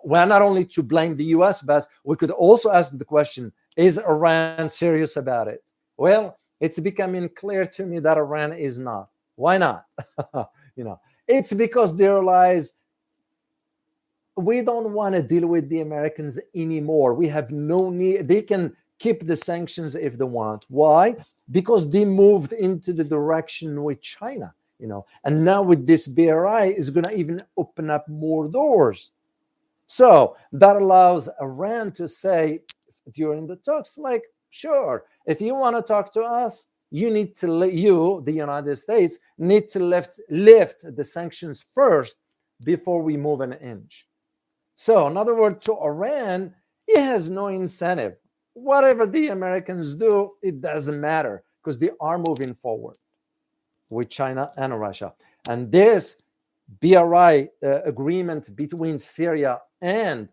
we're 0.04 0.26
not 0.26 0.42
only 0.42 0.64
to 0.64 0.82
blame 0.82 1.16
the 1.16 1.24
US, 1.36 1.62
but 1.62 1.86
we 2.04 2.16
could 2.16 2.30
also 2.30 2.70
ask 2.70 2.96
the 2.96 3.04
question 3.04 3.52
is 3.76 3.98
Iran 3.98 4.68
serious 4.68 5.16
about 5.16 5.48
it? 5.48 5.62
Well, 5.96 6.38
it's 6.62 6.78
becoming 6.78 7.28
clear 7.28 7.66
to 7.66 7.84
me 7.84 7.98
that 7.98 8.16
Iran 8.16 8.52
is 8.52 8.78
not. 8.78 9.08
Why 9.34 9.58
not? 9.58 9.86
you 10.76 10.84
know, 10.84 11.00
it's 11.26 11.52
because 11.52 11.96
they 11.96 12.06
realize 12.06 12.74
we 14.36 14.62
don't 14.62 14.92
want 14.92 15.16
to 15.16 15.22
deal 15.22 15.48
with 15.48 15.68
the 15.68 15.80
Americans 15.80 16.38
anymore. 16.54 17.14
We 17.14 17.26
have 17.26 17.50
no 17.50 17.90
need. 17.90 18.28
They 18.28 18.42
can 18.42 18.76
keep 19.00 19.26
the 19.26 19.34
sanctions 19.34 19.96
if 19.96 20.16
they 20.16 20.24
want. 20.24 20.64
Why? 20.68 21.16
Because 21.50 21.90
they 21.90 22.04
moved 22.04 22.52
into 22.52 22.92
the 22.92 23.02
direction 23.02 23.82
with 23.82 24.00
China, 24.00 24.54
you 24.78 24.86
know. 24.86 25.04
And 25.24 25.44
now 25.44 25.62
with 25.62 25.84
this 25.84 26.06
BRI 26.06 26.74
is 26.76 26.90
going 26.90 27.06
to 27.06 27.16
even 27.16 27.40
open 27.56 27.90
up 27.90 28.08
more 28.08 28.46
doors. 28.46 29.10
So 29.88 30.36
that 30.52 30.76
allows 30.76 31.28
Iran 31.40 31.90
to 31.92 32.06
say 32.06 32.60
during 33.12 33.48
the 33.48 33.56
talks, 33.56 33.98
like, 33.98 34.22
sure, 34.50 35.06
if 35.26 35.40
you 35.40 35.54
want 35.54 35.76
to 35.76 35.82
talk 35.82 36.12
to 36.12 36.22
us, 36.22 36.66
you 36.90 37.10
need 37.10 37.34
to 37.36 37.46
let 37.48 37.72
you, 37.72 38.22
the 38.24 38.32
United 38.32 38.76
States, 38.76 39.18
need 39.38 39.70
to 39.70 39.80
lift 39.80 40.20
lift 40.28 40.84
the 40.96 41.04
sanctions 41.04 41.64
first 41.74 42.16
before 42.66 43.02
we 43.02 43.16
move 43.16 43.40
an 43.40 43.54
inch. 43.54 44.06
So, 44.74 45.06
in 45.06 45.16
other 45.16 45.34
words, 45.34 45.64
to 45.66 45.76
Iran, 45.78 46.54
he 46.86 47.00
has 47.00 47.30
no 47.30 47.48
incentive. 47.48 48.16
Whatever 48.54 49.06
the 49.06 49.28
Americans 49.28 49.94
do, 49.94 50.30
it 50.42 50.60
doesn't 50.60 51.00
matter 51.00 51.42
because 51.62 51.78
they 51.78 51.90
are 52.00 52.18
moving 52.18 52.54
forward 52.54 52.96
with 53.90 54.10
China 54.10 54.50
and 54.56 54.78
Russia. 54.78 55.14
And 55.48 55.72
this 55.72 56.18
BRI 56.80 57.48
uh, 57.62 57.82
agreement 57.84 58.54
between 58.56 58.98
Syria 58.98 59.60
and 59.80 60.28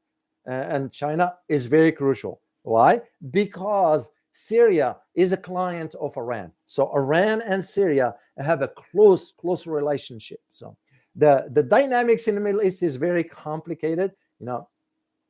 uh, 0.48 0.52
and 0.52 0.92
China 0.92 1.36
is 1.48 1.66
very 1.68 1.92
crucial. 1.92 2.42
Why? 2.64 3.02
Because 3.32 4.10
Syria 4.32 4.98
is 5.16 5.32
a 5.32 5.38
client 5.38 5.96
of 5.96 6.16
Iran. 6.18 6.52
So 6.66 6.92
Iran 6.96 7.42
and 7.42 7.64
Syria 7.64 8.16
have 8.38 8.62
a 8.62 8.68
close 8.68 9.32
close 9.32 9.68
relationship. 9.68 10.40
So 10.50 10.78
the 11.16 11.48
the 11.52 11.64
dynamics 11.64 12.28
in 12.28 12.36
the 12.36 12.42
Middle 12.42 12.64
East 12.64 12.84
is 12.84 12.96
very 12.96 13.24
complicated 13.24 14.12
you 14.40 14.46
know 14.46 14.68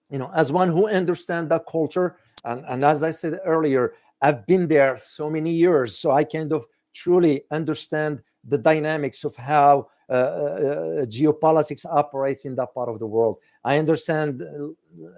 you 0.09 0.17
know 0.17 0.31
as 0.33 0.51
one 0.51 0.69
who 0.69 0.87
understands 0.87 1.49
that 1.49 1.65
culture 1.67 2.17
and, 2.45 2.63
and 2.67 2.85
as 2.85 3.03
i 3.03 3.11
said 3.11 3.39
earlier 3.45 3.93
i've 4.21 4.45
been 4.45 4.67
there 4.67 4.97
so 4.97 5.29
many 5.29 5.51
years 5.51 5.97
so 5.97 6.11
i 6.11 6.23
kind 6.23 6.53
of 6.53 6.65
truly 6.93 7.43
understand 7.51 8.21
the 8.45 8.57
dynamics 8.57 9.23
of 9.23 9.35
how 9.35 9.87
geopolitics 10.09 11.85
operates 11.85 12.45
in 12.45 12.55
that 12.55 12.73
part 12.73 12.89
of 12.89 12.99
the 12.99 13.07
world. 13.07 13.37
I 13.63 13.77
understand 13.77 14.41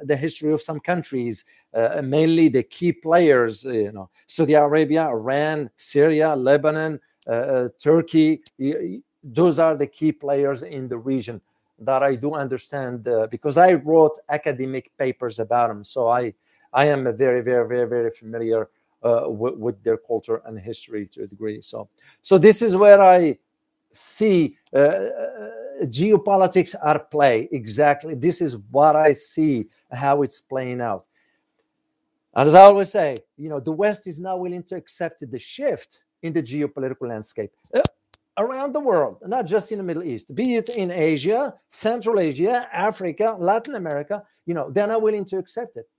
the 0.04 0.16
history 0.16 0.52
of 0.52 0.62
some 0.62 0.80
countries, 0.80 1.46
uh, 1.74 2.02
mainly 2.04 2.50
the 2.50 2.64
key 2.64 2.92
players, 2.92 3.64
you 3.64 3.92
know, 3.92 4.10
Saudi 4.28 4.54
Arabia, 4.54 5.08
Iran, 5.08 5.70
Syria, 5.76 6.36
Lebanon, 6.36 7.00
uh, 7.28 7.32
uh, 7.32 7.70
Turkey. 7.80 8.42
Those 9.24 9.60
are 9.60 9.76
the 9.76 9.88
key 9.88 10.12
players 10.12 10.64
in 10.64 10.88
the 10.88 10.98
region 10.98 11.40
that 11.80 12.02
I 12.04 12.16
do 12.16 12.34
understand 12.34 13.08
uh, 13.08 13.28
because 13.30 13.58
I 13.58 13.74
wrote 13.74 14.18
academic 14.30 14.92
papers 14.98 15.40
about 15.40 15.70
them. 15.70 15.84
So 15.84 16.08
I 16.08 16.34
I 16.74 16.86
am 16.86 17.04
very 17.16 17.42
very 17.42 17.68
very 17.68 17.88
very 17.88 18.12
familiar 18.12 18.70
uh, 19.04 19.26
with, 19.28 19.84
their 19.84 19.98
culture 19.98 20.42
and 20.46 20.60
history 20.60 21.08
to 21.08 21.24
a 21.24 21.28
degree. 21.28 21.62
So 21.62 21.90
so 22.22 22.38
this 22.38 22.62
is 22.62 22.76
where 22.76 23.02
I 23.02 23.38
see 23.92 24.58
uh, 24.74 24.80
uh 24.80 25.50
geopolitics 25.86 26.76
at 26.86 27.10
play. 27.10 27.50
Exactly, 27.52 28.16
this 28.16 28.42
is 28.42 28.58
what 28.70 28.96
I 28.96 29.12
see 29.12 29.68
how 29.92 30.22
it's 30.22 30.42
playing 30.42 30.82
out. 30.82 31.08
And 32.34 32.48
as 32.48 32.56
I 32.56 32.62
always 32.62 32.90
say, 32.90 33.18
you 33.38 33.50
know, 33.50 33.60
the 33.60 33.72
West 33.72 34.08
is 34.08 34.20
now 34.20 34.38
willing 34.38 34.64
to 34.64 34.76
accept 34.76 35.30
the 35.30 35.40
shift 35.40 36.04
in 36.22 36.34
the 36.34 36.42
geopolitical 36.42 37.10
landscape. 37.10 37.52
Uh, 37.74 37.82
around 38.38 38.74
the 38.74 38.80
world, 38.80 39.18
not 39.26 39.46
just 39.46 39.72
in 39.72 39.78
the 39.78 39.84
Middle 39.84 40.04
East, 40.04 40.34
be 40.34 40.56
it 40.56 40.70
in 40.70 40.92
Asia, 40.92 41.54
Central 41.70 42.20
Asia, 42.20 42.68
Africa, 42.72 43.36
Latin 43.38 43.76
America, 43.76 44.24
you 44.46 44.54
know, 44.54 44.70
they're 44.70 44.88
not 44.88 45.02
willing 45.02 45.26
to 45.26 45.38
accept 45.38 45.78
it. 45.78 45.90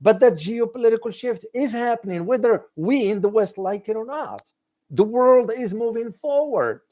But 0.00 0.20
that 0.20 0.34
geopolitical 0.34 1.12
shift 1.12 1.44
is 1.52 1.72
happening, 1.72 2.24
whether 2.24 2.66
we 2.76 3.10
in 3.10 3.20
the 3.20 3.28
West 3.28 3.58
like 3.58 3.88
it 3.88 3.96
or 3.96 4.06
not. 4.06 4.42
The 4.90 5.04
world 5.04 5.50
is 5.54 5.74
moving 5.74 6.12
forward. 6.12 6.82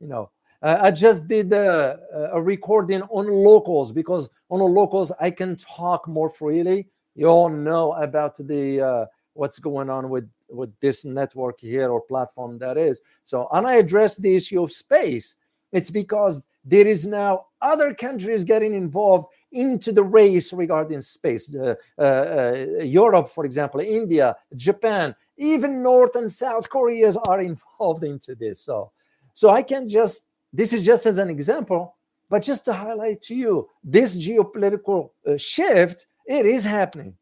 You 0.00 0.08
know, 0.08 0.30
uh, 0.62 0.78
I 0.80 0.90
just 0.90 1.26
did 1.26 1.52
a, 1.52 1.98
a, 2.32 2.40
recording 2.42 3.02
on 3.02 3.28
locals 3.28 3.92
because 3.92 4.28
on 4.48 4.60
locals 4.60 5.12
I 5.20 5.30
can 5.30 5.56
talk 5.56 6.08
more 6.08 6.28
freely. 6.28 6.88
You 7.14 7.26
all 7.26 7.48
know 7.48 7.92
about 7.94 8.36
the 8.36 8.80
uh, 8.80 9.06
what's 9.34 9.58
going 9.58 9.90
on 9.90 10.08
with 10.10 10.30
with 10.48 10.78
this 10.80 11.04
network 11.04 11.60
here 11.60 11.90
or 11.90 12.00
platform 12.02 12.58
that 12.58 12.76
is. 12.76 13.00
So 13.24 13.48
and 13.52 13.66
i 13.66 13.76
address 13.76 14.16
the 14.16 14.34
issue 14.34 14.62
of 14.62 14.72
space. 14.72 15.36
It's 15.72 15.90
because 15.90 16.42
there 16.64 16.86
is 16.86 17.06
now 17.06 17.46
other 17.60 17.94
countries 17.94 18.44
getting 18.44 18.74
involved 18.74 19.28
into 19.52 19.92
the 19.92 20.02
race 20.02 20.52
regarding 20.52 21.00
space. 21.00 21.54
Uh, 21.54 21.74
uh, 21.98 22.66
europe 22.82 23.28
for 23.28 23.44
example 23.44 23.80
india 23.80 24.36
japan 24.56 25.14
even 25.38 25.82
north 25.82 26.16
and 26.16 26.30
south 26.30 26.68
koreas 26.68 27.16
are 27.16 27.40
involved 27.52 28.04
into 28.04 28.34
this. 28.34 28.60
So 28.60 28.90
so 29.36 29.44
i 29.50 29.62
can 29.62 29.82
just 29.88 30.26
this 30.52 30.72
is 30.72 30.82
just 30.82 31.04
as 31.04 31.18
an 31.18 31.30
example 31.36 31.82
But 32.28 32.42
just 32.42 32.64
to 32.64 32.72
highlight 32.72 33.22
to 33.22 33.34
you, 33.34 33.68
this 33.84 34.16
geopolitical 34.16 35.10
uh, 35.26 35.36
shift, 35.36 36.06
it 36.26 36.44
is 36.44 36.64
happening, 36.64 37.14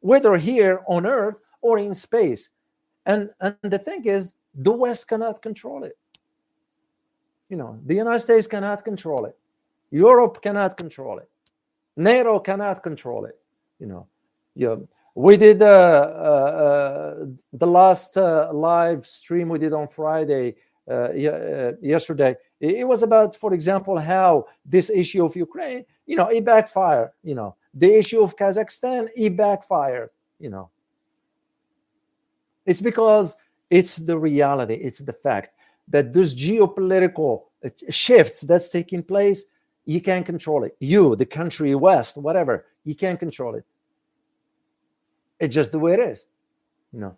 whether 0.00 0.36
here 0.36 0.82
on 0.88 1.06
Earth 1.06 1.36
or 1.60 1.78
in 1.78 1.94
space. 1.94 2.50
And, 3.06 3.30
and 3.40 3.56
the 3.62 3.78
thing 3.78 4.04
is, 4.04 4.34
the 4.54 4.72
West 4.72 5.06
cannot 5.08 5.40
control 5.42 5.84
it. 5.84 5.96
You 7.48 7.56
know, 7.56 7.78
the 7.86 7.94
United 7.94 8.20
States 8.20 8.46
cannot 8.46 8.84
control 8.84 9.24
it. 9.26 9.36
Europe 9.90 10.42
cannot 10.42 10.76
control 10.76 11.18
it. 11.18 11.30
NATO 11.96 12.40
cannot 12.40 12.82
control 12.82 13.24
it. 13.24 13.38
You 13.78 13.86
know, 13.86 14.06
yeah. 14.54 14.76
We 15.14 15.36
did 15.36 15.62
uh, 15.62 15.66
uh, 15.66 15.68
uh 15.68 17.26
the 17.52 17.66
last 17.66 18.16
uh, 18.16 18.50
live 18.52 19.06
stream 19.06 19.48
we 19.48 19.58
did 19.58 19.72
on 19.72 19.88
Friday 19.88 20.56
Uh, 20.88 21.12
uh, 21.12 21.72
yesterday. 21.82 22.34
It 22.60 22.88
was 22.88 23.02
about, 23.02 23.36
for 23.36 23.52
example, 23.52 23.98
how 23.98 24.46
this 24.64 24.88
issue 24.88 25.22
of 25.22 25.36
Ukraine, 25.36 25.84
you 26.06 26.16
know, 26.16 26.28
it 26.28 26.46
backfired. 26.46 27.10
You 27.22 27.34
know, 27.34 27.56
the 27.74 27.92
issue 27.98 28.22
of 28.22 28.36
Kazakhstan, 28.36 29.08
it 29.14 29.36
backfired. 29.36 30.08
You 30.38 30.48
know, 30.48 30.70
it's 32.64 32.80
because 32.80 33.36
it's 33.68 33.96
the 33.96 34.18
reality, 34.18 34.76
it's 34.76 35.00
the 35.00 35.12
fact 35.12 35.50
that 35.88 36.14
those 36.14 36.34
geopolitical 36.34 37.42
uh, 37.62 37.68
shifts 37.90 38.40
that's 38.40 38.70
taking 38.70 39.02
place, 39.02 39.44
you 39.84 40.00
can't 40.00 40.24
control 40.24 40.64
it. 40.64 40.74
You, 40.80 41.16
the 41.16 41.26
country, 41.26 41.74
West, 41.74 42.16
whatever, 42.16 42.64
you 42.84 42.94
can't 42.94 43.18
control 43.18 43.56
it. 43.56 43.64
It's 45.38 45.54
just 45.54 45.70
the 45.70 45.78
way 45.78 45.92
it 45.92 46.00
is, 46.00 46.24
you 46.94 47.00
know. 47.00 47.14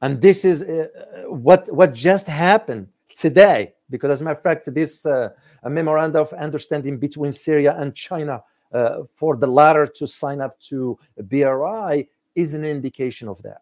And 0.00 0.18
this 0.18 0.46
is 0.46 0.62
uh, 0.62 0.88
what 1.28 1.70
what 1.70 1.92
just 1.92 2.26
happened 2.26 2.88
today, 3.16 3.74
because 3.90 4.10
as 4.10 4.20
a 4.20 4.24
matter 4.24 4.36
of 4.36 4.42
fact, 4.42 4.72
this 4.74 5.06
uh, 5.06 5.30
memorandum 5.64 6.22
of 6.22 6.32
understanding 6.34 6.98
between 6.98 7.32
Syria 7.32 7.74
and 7.78 7.94
China 7.94 8.42
uh, 8.72 9.02
for 9.14 9.36
the 9.36 9.46
latter 9.46 9.86
to 9.86 10.06
sign 10.06 10.40
up 10.40 10.58
to 10.60 10.98
BRI 11.24 12.08
is 12.34 12.54
an 12.54 12.64
indication 12.64 13.28
of 13.28 13.42
that. 13.42 13.60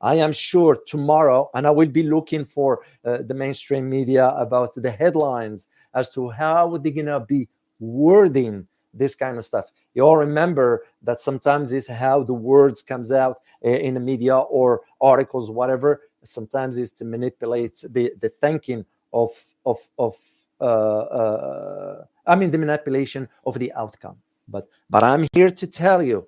I 0.00 0.16
am 0.16 0.32
sure 0.32 0.78
tomorrow, 0.86 1.50
and 1.54 1.66
I 1.66 1.70
will 1.70 1.88
be 1.88 2.04
looking 2.04 2.44
for 2.44 2.82
uh, 3.04 3.18
the 3.26 3.34
mainstream 3.34 3.88
media 3.90 4.28
about 4.28 4.74
the 4.74 4.90
headlines 4.90 5.66
as 5.94 6.10
to 6.10 6.30
how 6.30 6.76
they're 6.76 6.92
gonna 6.92 7.20
be 7.20 7.48
wording 7.80 8.68
this 8.94 9.14
kind 9.14 9.36
of 9.36 9.44
stuff. 9.44 9.70
You 9.94 10.02
all 10.02 10.16
remember 10.16 10.84
that 11.02 11.20
sometimes 11.20 11.72
is 11.72 11.88
how 11.88 12.22
the 12.22 12.34
words 12.34 12.82
comes 12.82 13.10
out 13.10 13.38
uh, 13.64 13.70
in 13.70 13.94
the 13.94 14.00
media 14.00 14.36
or 14.36 14.82
articles, 15.00 15.50
whatever. 15.50 16.02
Sometimes 16.22 16.78
is 16.78 16.92
to 16.94 17.04
manipulate 17.04 17.84
the 17.88 18.12
the 18.20 18.28
thinking 18.28 18.84
of 19.12 19.30
of 19.64 19.78
of 19.98 20.16
uh, 20.60 20.64
uh, 20.64 22.04
I 22.26 22.36
mean 22.36 22.50
the 22.50 22.58
manipulation 22.58 23.28
of 23.46 23.58
the 23.58 23.72
outcome. 23.72 24.16
But 24.48 24.68
but 24.90 25.02
I'm 25.02 25.26
here 25.32 25.50
to 25.50 25.66
tell 25.66 26.02
you 26.02 26.26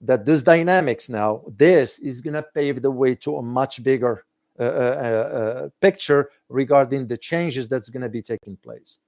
that 0.00 0.24
this 0.24 0.42
dynamics 0.42 1.08
now, 1.08 1.42
this 1.56 1.98
is 1.98 2.20
to 2.34 2.42
pave 2.42 2.82
the 2.82 2.90
way 2.90 3.14
to 3.14 3.36
a 3.38 3.42
much 3.42 3.82
bigger 3.82 4.24
uh, 4.60 4.62
uh, 4.62 4.66
uh, 4.66 5.68
picture 5.80 6.30
regarding 6.48 7.06
the 7.06 7.16
changes 7.16 7.68
that's 7.68 7.90
to 8.02 8.08
be 8.08 8.22
taking 8.22 8.56
place. 8.56 8.98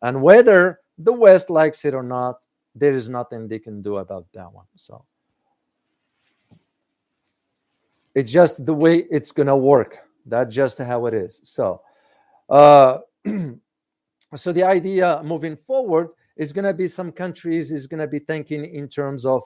And 0.00 0.22
whether 0.22 0.80
the 0.96 1.12
West 1.12 1.50
likes 1.50 1.84
it 1.84 1.94
or 1.94 2.02
not, 2.02 2.46
there 2.74 2.92
is 2.92 3.08
nothing 3.08 3.48
they 3.48 3.58
can 3.58 3.82
do 3.82 3.98
about 3.98 4.26
that 4.32 4.52
one. 4.52 4.66
So 4.76 5.04
it's 8.14 8.30
just 8.30 8.64
the 8.64 8.74
way 8.74 9.06
it's 9.10 9.32
to 9.32 9.56
work. 9.56 9.98
That's 10.26 10.54
just 10.54 10.78
how 10.78 11.06
it 11.06 11.14
is. 11.14 11.40
So, 11.44 11.82
uh, 12.48 12.98
so 14.34 14.52
the 14.52 14.62
idea 14.62 15.20
moving 15.24 15.56
forward 15.56 16.08
is 16.36 16.52
to 16.52 16.74
be 16.74 16.88
some 16.88 17.12
countries 17.12 17.70
is 17.70 17.86
to 17.88 18.06
be 18.06 18.18
thinking 18.18 18.64
in 18.64 18.88
terms 18.88 19.26
of 19.26 19.42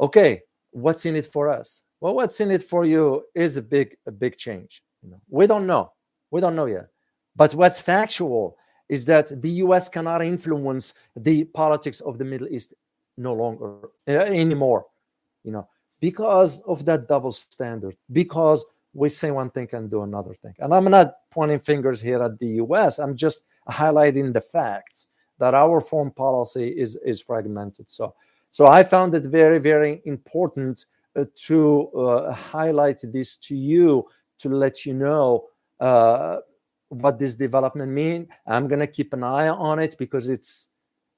okay, 0.00 0.42
what's 0.70 1.06
in 1.06 1.16
it 1.16 1.26
for 1.26 1.48
us? 1.48 1.82
Well, 2.00 2.14
what's 2.14 2.40
in 2.40 2.50
it 2.50 2.62
for 2.62 2.84
you 2.84 3.24
is 3.34 3.56
a 3.56 3.62
big, 3.62 3.96
a 4.06 4.10
big 4.10 4.36
change. 4.36 4.82
You 5.02 5.10
know, 5.10 5.20
we 5.28 5.46
don't 5.46 5.66
know. 5.66 5.92
We 6.30 6.40
don't 6.40 6.56
know 6.56 6.66
yet. 6.66 6.88
But 7.36 7.54
what's 7.54 7.80
factual 7.80 8.56
is 8.88 9.04
that 9.06 9.40
the 9.40 9.50
U.S. 9.50 9.88
cannot 9.88 10.22
influence 10.22 10.94
the 11.16 11.44
politics 11.44 12.00
of 12.00 12.18
the 12.18 12.24
Middle 12.24 12.48
East 12.48 12.74
no 13.16 13.32
longer 13.32 13.88
uh, 14.08 14.12
anymore. 14.12 14.86
You 15.44 15.52
know, 15.52 15.68
because 16.08 16.60
of 16.72 16.84
that 16.84 17.08
double 17.08 17.32
standard. 17.32 17.96
Because 18.12 18.62
we 18.92 19.08
say 19.08 19.30
one 19.30 19.48
thing 19.48 19.68
and 19.72 19.90
do 19.90 20.02
another 20.02 20.34
thing. 20.42 20.54
And 20.58 20.74
I'm 20.74 20.84
not 20.98 21.14
pointing 21.30 21.60
fingers 21.60 21.98
here 22.08 22.22
at 22.22 22.38
the 22.38 22.50
U.S. 22.64 22.98
I'm 22.98 23.16
just 23.16 23.46
highlighting 23.70 24.34
the 24.34 24.42
facts 24.42 25.06
that 25.38 25.54
our 25.54 25.80
foreign 25.80 26.10
policy 26.10 26.68
is 26.84 26.96
is 27.12 27.22
fragmented. 27.22 27.86
So 27.90 28.14
so 28.50 28.62
I 28.78 28.82
found 28.82 29.14
it 29.14 29.24
very, 29.40 29.58
very 29.58 30.02
important 30.04 30.84
uh, 31.16 31.24
to 31.46 31.88
uh, 31.88 32.32
highlight 32.32 33.00
this 33.16 33.38
to 33.46 33.56
you 33.56 33.88
to 34.40 34.48
let 34.50 34.84
you 34.84 34.92
know 34.92 35.26
uh, 35.80 36.36
what 36.90 37.18
this 37.18 37.34
development 37.34 37.90
mean. 38.02 38.28
I'm 38.46 38.68
gonna 38.68 38.92
keep 38.98 39.14
an 39.14 39.24
eye 39.24 39.48
on 39.48 39.78
it 39.78 39.96
because 39.96 40.28
it's 40.28 40.68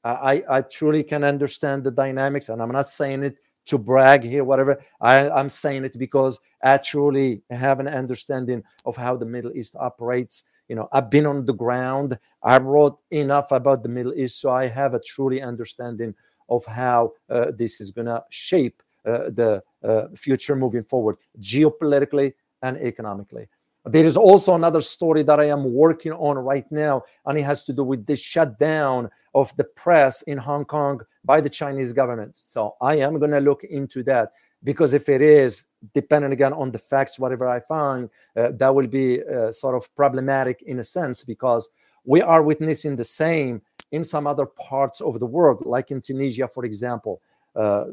I, 0.04 0.44
I 0.48 0.60
truly 0.60 1.02
can 1.02 1.24
understand 1.24 1.82
the 1.82 1.90
dynamics, 1.90 2.48
and 2.50 2.62
I'm 2.62 2.70
not 2.70 2.88
saying 2.88 3.24
it 3.24 3.36
to 3.66 3.78
brag 3.78 4.22
here, 4.22 4.44
whatever. 4.44 4.82
I, 5.00 5.28
I'm 5.30 5.48
saying 5.48 5.84
it 5.84 5.98
because 5.98 6.40
I 6.62 6.78
truly 6.78 7.42
have 7.50 7.80
an 7.80 7.88
understanding 7.88 8.62
of 8.84 8.96
how 8.96 9.16
the 9.16 9.26
Middle 9.26 9.52
East 9.52 9.76
operates. 9.78 10.44
You 10.68 10.76
know, 10.76 10.88
I've 10.92 11.10
been 11.10 11.26
on 11.26 11.44
the 11.44 11.52
ground. 11.52 12.18
I 12.42 12.58
wrote 12.58 13.00
enough 13.10 13.52
about 13.52 13.82
the 13.82 13.88
Middle 13.88 14.14
East, 14.14 14.40
so 14.40 14.50
I 14.50 14.68
have 14.68 14.94
a 14.94 15.00
truly 15.00 15.42
understanding 15.42 16.14
of 16.48 16.64
how 16.64 17.12
uh, 17.28 17.46
this 17.54 17.80
is 17.80 17.90
going 17.90 18.06
to 18.06 18.24
shape 18.30 18.82
uh, 19.04 19.30
the 19.30 19.62
uh, 19.84 20.08
future 20.16 20.56
moving 20.56 20.82
forward, 20.82 21.16
geopolitically 21.40 22.34
and 22.62 22.76
economically. 22.78 23.48
There 23.84 24.04
is 24.04 24.16
also 24.16 24.54
another 24.54 24.80
story 24.80 25.22
that 25.22 25.38
I 25.38 25.44
am 25.44 25.72
working 25.72 26.12
on 26.12 26.36
right 26.38 26.70
now, 26.72 27.04
and 27.24 27.38
it 27.38 27.42
has 27.42 27.64
to 27.66 27.72
do 27.72 27.84
with 27.84 28.04
the 28.04 28.16
shutdown 28.16 29.10
of 29.36 29.54
the 29.56 29.64
press 29.64 30.22
in 30.22 30.38
Hong 30.38 30.64
Kong 30.64 31.02
by 31.22 31.42
the 31.42 31.50
Chinese 31.50 31.92
government. 31.92 32.34
So 32.36 32.74
I 32.80 32.94
am 32.96 33.18
going 33.18 33.32
to 33.32 33.40
look 33.40 33.64
into 33.64 34.02
that 34.04 34.32
because 34.64 34.94
if 34.94 35.10
it 35.10 35.20
is 35.20 35.64
depending 35.92 36.32
again 36.32 36.54
on 36.54 36.72
the 36.72 36.78
facts, 36.78 37.18
whatever 37.18 37.46
I 37.46 37.60
find, 37.60 38.08
uh, 38.34 38.52
that 38.52 38.74
will 38.74 38.86
be 38.86 39.22
uh, 39.22 39.52
sort 39.52 39.74
of 39.76 39.94
problematic 39.94 40.62
in 40.62 40.78
a 40.78 40.84
sense 40.84 41.22
because 41.22 41.68
we 42.04 42.22
are 42.22 42.42
witnessing 42.42 42.96
the 42.96 43.04
same 43.04 43.60
in 43.92 44.02
some 44.04 44.26
other 44.26 44.46
parts 44.46 45.02
of 45.02 45.20
the 45.20 45.26
world, 45.26 45.66
like 45.66 45.90
in 45.90 46.00
Tunisia, 46.00 46.48
for 46.48 46.64
example, 46.64 47.20
uh, 47.54 47.84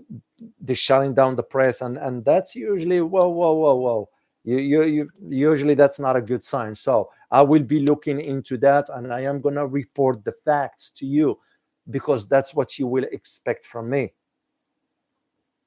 the 0.62 0.74
shutting 0.74 1.14
down 1.14 1.36
the 1.36 1.44
press, 1.44 1.82
and 1.82 1.98
and 1.98 2.26
that's 2.26 2.56
usually 2.56 3.02
whoa, 3.02 3.30
whoa, 3.30 3.54
whoa, 3.54 3.76
whoa. 3.76 4.10
You, 4.44 4.58
you, 4.58 4.84
you, 4.84 5.10
usually 5.28 5.74
that's 5.74 6.00
not 6.00 6.16
a 6.16 6.22
good 6.22 6.44
sign. 6.44 6.76
So 6.76 7.10
I 7.32 7.42
will 7.42 7.64
be 7.64 7.80
looking 7.80 8.20
into 8.26 8.58
that, 8.58 8.90
and 8.90 9.14
I 9.14 9.22
am 9.22 9.42
gonna 9.42 9.66
report 9.66 10.24
the 10.24 10.34
facts 10.34 10.90
to 10.98 11.06
you 11.06 11.40
because 11.90 12.28
that's 12.28 12.54
what 12.54 12.78
you 12.78 12.88
will 12.88 13.06
expect 13.12 13.64
from 13.64 13.90
me. 13.90 14.14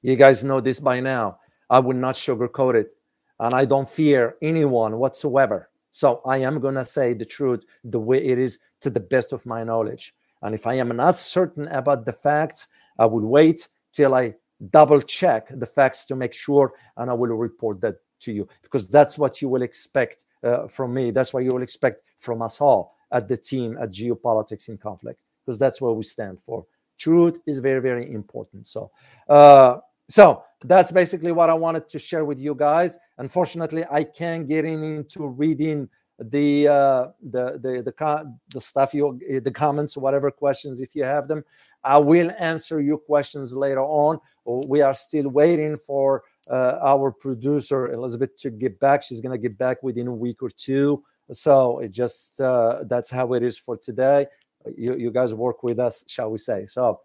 You 0.01 0.15
guys 0.15 0.43
know 0.43 0.61
this 0.61 0.79
by 0.79 0.99
now. 0.99 1.39
I 1.69 1.79
will 1.79 1.95
not 1.95 2.15
sugarcoat 2.15 2.75
it, 2.75 2.95
and 3.39 3.53
I 3.53 3.65
don't 3.65 3.89
fear 3.89 4.35
anyone 4.41 4.97
whatsoever. 4.97 5.69
So 5.89 6.21
I 6.25 6.37
am 6.37 6.59
gonna 6.59 6.85
say 6.85 7.13
the 7.13 7.25
truth 7.25 7.63
the 7.83 7.99
way 7.99 8.23
it 8.23 8.37
is 8.37 8.59
to 8.81 8.89
the 8.91 8.99
best 8.99 9.33
of 9.33 9.45
my 9.45 9.63
knowledge. 9.63 10.13
And 10.43 10.53
if 10.53 10.67
I 10.67 10.75
am 10.75 10.95
not 10.95 11.17
certain 11.17 11.67
about 11.69 12.05
the 12.05 12.13
facts, 12.13 12.67
I 12.99 13.07
will 13.07 13.25
wait 13.25 13.67
till 13.91 14.13
I 14.13 14.35
double 14.69 15.01
check 15.01 15.47
the 15.49 15.65
facts 15.65 16.05
to 16.05 16.15
make 16.15 16.33
sure, 16.33 16.73
and 16.97 17.09
I 17.09 17.13
will 17.13 17.29
report 17.29 17.81
that 17.81 17.95
to 18.21 18.31
you 18.31 18.47
because 18.61 18.87
that's 18.87 19.17
what 19.17 19.41
you 19.41 19.49
will 19.49 19.61
expect 19.61 20.25
uh, 20.43 20.67
from 20.67 20.93
me. 20.93 21.11
That's 21.11 21.33
what 21.33 21.43
you 21.43 21.49
will 21.53 21.63
expect 21.63 22.03
from 22.17 22.41
us 22.41 22.61
all 22.61 22.95
at 23.11 23.27
the 23.27 23.37
team 23.37 23.77
at 23.79 23.91
Geopolitics 23.91 24.69
in 24.69 24.77
Conflict 24.77 25.23
because 25.45 25.59
that's 25.59 25.81
what 25.81 25.95
we 25.95 26.03
stand 26.03 26.39
for. 26.39 26.65
Truth 26.97 27.39
is 27.45 27.59
very, 27.59 27.81
very 27.81 28.11
important. 28.11 28.67
So, 28.67 28.91
uh, 29.29 29.77
so 30.09 30.43
that's 30.63 30.91
basically 30.91 31.31
what 31.31 31.49
I 31.49 31.53
wanted 31.53 31.89
to 31.89 31.99
share 31.99 32.25
with 32.25 32.39
you 32.39 32.55
guys. 32.55 32.97
Unfortunately, 33.17 33.85
I 33.91 34.03
can't 34.03 34.47
get 34.47 34.65
into 34.65 35.27
reading 35.27 35.89
the 36.19 36.67
uh, 36.67 37.07
the 37.29 37.59
the 37.61 37.83
the, 37.83 38.33
the 38.53 38.61
stuff 38.61 38.93
you 38.93 39.19
the 39.43 39.51
comments 39.51 39.95
whatever 39.95 40.31
questions 40.31 40.81
if 40.81 40.95
you 40.95 41.03
have 41.03 41.27
them 41.27 41.43
i 41.83 41.95
will 41.97 42.31
answer 42.39 42.81
your 42.81 42.97
questions 42.97 43.53
later 43.53 43.81
on 43.81 44.19
we 44.67 44.81
are 44.81 44.95
still 44.95 45.29
waiting 45.29 45.77
for 45.77 46.23
our 46.55 47.11
producer 47.11 47.91
elizabeth 47.91 48.35
to 48.37 48.49
get 48.49 48.79
back 48.79 49.03
she's 49.03 49.21
to 49.21 49.37
get 49.37 49.57
back 49.57 49.83
within 49.83 50.07
a 50.07 50.13
week 50.13 50.41
or 50.41 50.49
two 50.49 51.03
so 51.31 51.79
it 51.79 51.91
just 51.91 52.39
uh, 52.39 52.79
that's 52.85 53.09
how 53.09 53.33
it 53.33 53.43
is 53.43 53.57
for 53.57 53.75
today 53.77 54.25
you, 54.75 54.95
you 54.97 55.11
guys 55.11 55.33
work 55.33 55.63
with 55.63 55.79
us 55.79 56.03
shall 56.07 56.31
we 56.31 56.37
say 56.37 56.65
so 56.65 56.99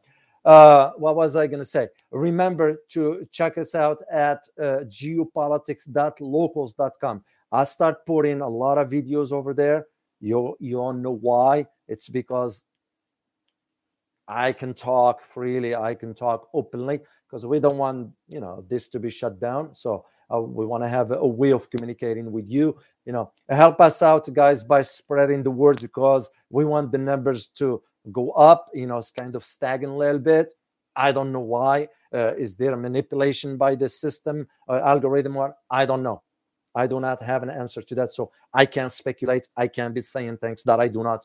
uh, 0.44 0.90
what 0.96 1.14
was 1.14 1.36
I 1.36 1.46
going 1.46 1.60
to 1.60 1.64
say? 1.64 1.86
Remember 2.10 2.78
to 2.90 3.24
check 3.30 3.56
us 3.58 3.76
out 3.76 4.02
at 4.10 4.48
uh, 4.60 4.80
geopolitics.locals.com. 4.86 7.22
I 7.52 7.62
start 7.64 8.04
putting 8.06 8.40
a 8.40 8.48
lot 8.48 8.78
of 8.78 8.90
videos 8.90 9.30
over 9.32 9.54
there. 9.54 9.86
You 10.20 10.56
you 10.58 10.80
all 10.80 10.92
know 10.92 11.12
why? 11.12 11.66
It's 11.86 12.08
because 12.08 12.64
I 14.26 14.50
can 14.52 14.74
talk 14.74 15.20
freely. 15.20 15.74
I 15.74 15.94
can 15.94 16.14
talk 16.14 16.48
openly 16.54 17.00
because 17.32 17.46
we 17.46 17.58
don't 17.58 17.78
want 17.78 18.10
you 18.34 18.40
know 18.40 18.64
this 18.68 18.88
to 18.88 19.00
be 19.00 19.08
shut 19.08 19.40
down. 19.40 19.74
So 19.74 20.04
uh, 20.32 20.40
we 20.40 20.66
want 20.66 20.82
to 20.84 20.88
have 20.88 21.12
a, 21.12 21.26
way 21.26 21.52
of 21.52 21.70
communicating 21.70 22.30
with 22.30 22.48
you. 22.48 22.76
You 23.06 23.12
know, 23.12 23.32
help 23.48 23.80
us 23.80 24.02
out, 24.02 24.32
guys, 24.32 24.62
by 24.62 24.82
spreading 24.82 25.42
the 25.42 25.50
words 25.50 25.80
because 25.82 26.30
we 26.50 26.64
want 26.64 26.92
the 26.92 26.98
numbers 26.98 27.46
to 27.58 27.82
go 28.12 28.30
up. 28.32 28.68
You 28.74 28.86
know, 28.86 28.98
it's 28.98 29.10
kind 29.10 29.34
of 29.34 29.44
stagnant 29.44 29.94
a 29.94 29.96
little 29.96 30.18
bit. 30.18 30.52
I 30.94 31.10
don't 31.10 31.32
know 31.32 31.40
why. 31.40 31.88
Uh, 32.14 32.34
is 32.34 32.56
there 32.56 32.76
manipulation 32.76 33.56
by 33.56 33.76
the 33.76 33.88
system 33.88 34.46
uh, 34.68 34.80
algorithm? 34.84 35.38
Or 35.38 35.56
I 35.70 35.86
don't 35.86 36.02
know. 36.02 36.22
I 36.74 36.86
do 36.86 37.00
not 37.00 37.22
have 37.22 37.42
an 37.42 37.50
answer 37.50 37.80
to 37.80 37.94
that. 37.94 38.12
So 38.12 38.30
I 38.52 38.66
can't 38.66 38.92
speculate. 38.92 39.48
I 39.56 39.68
can't 39.68 39.94
be 39.94 40.02
saying 40.02 40.36
things 40.36 40.62
that 40.64 40.80
I 40.80 40.88
do 40.88 41.02
not 41.02 41.24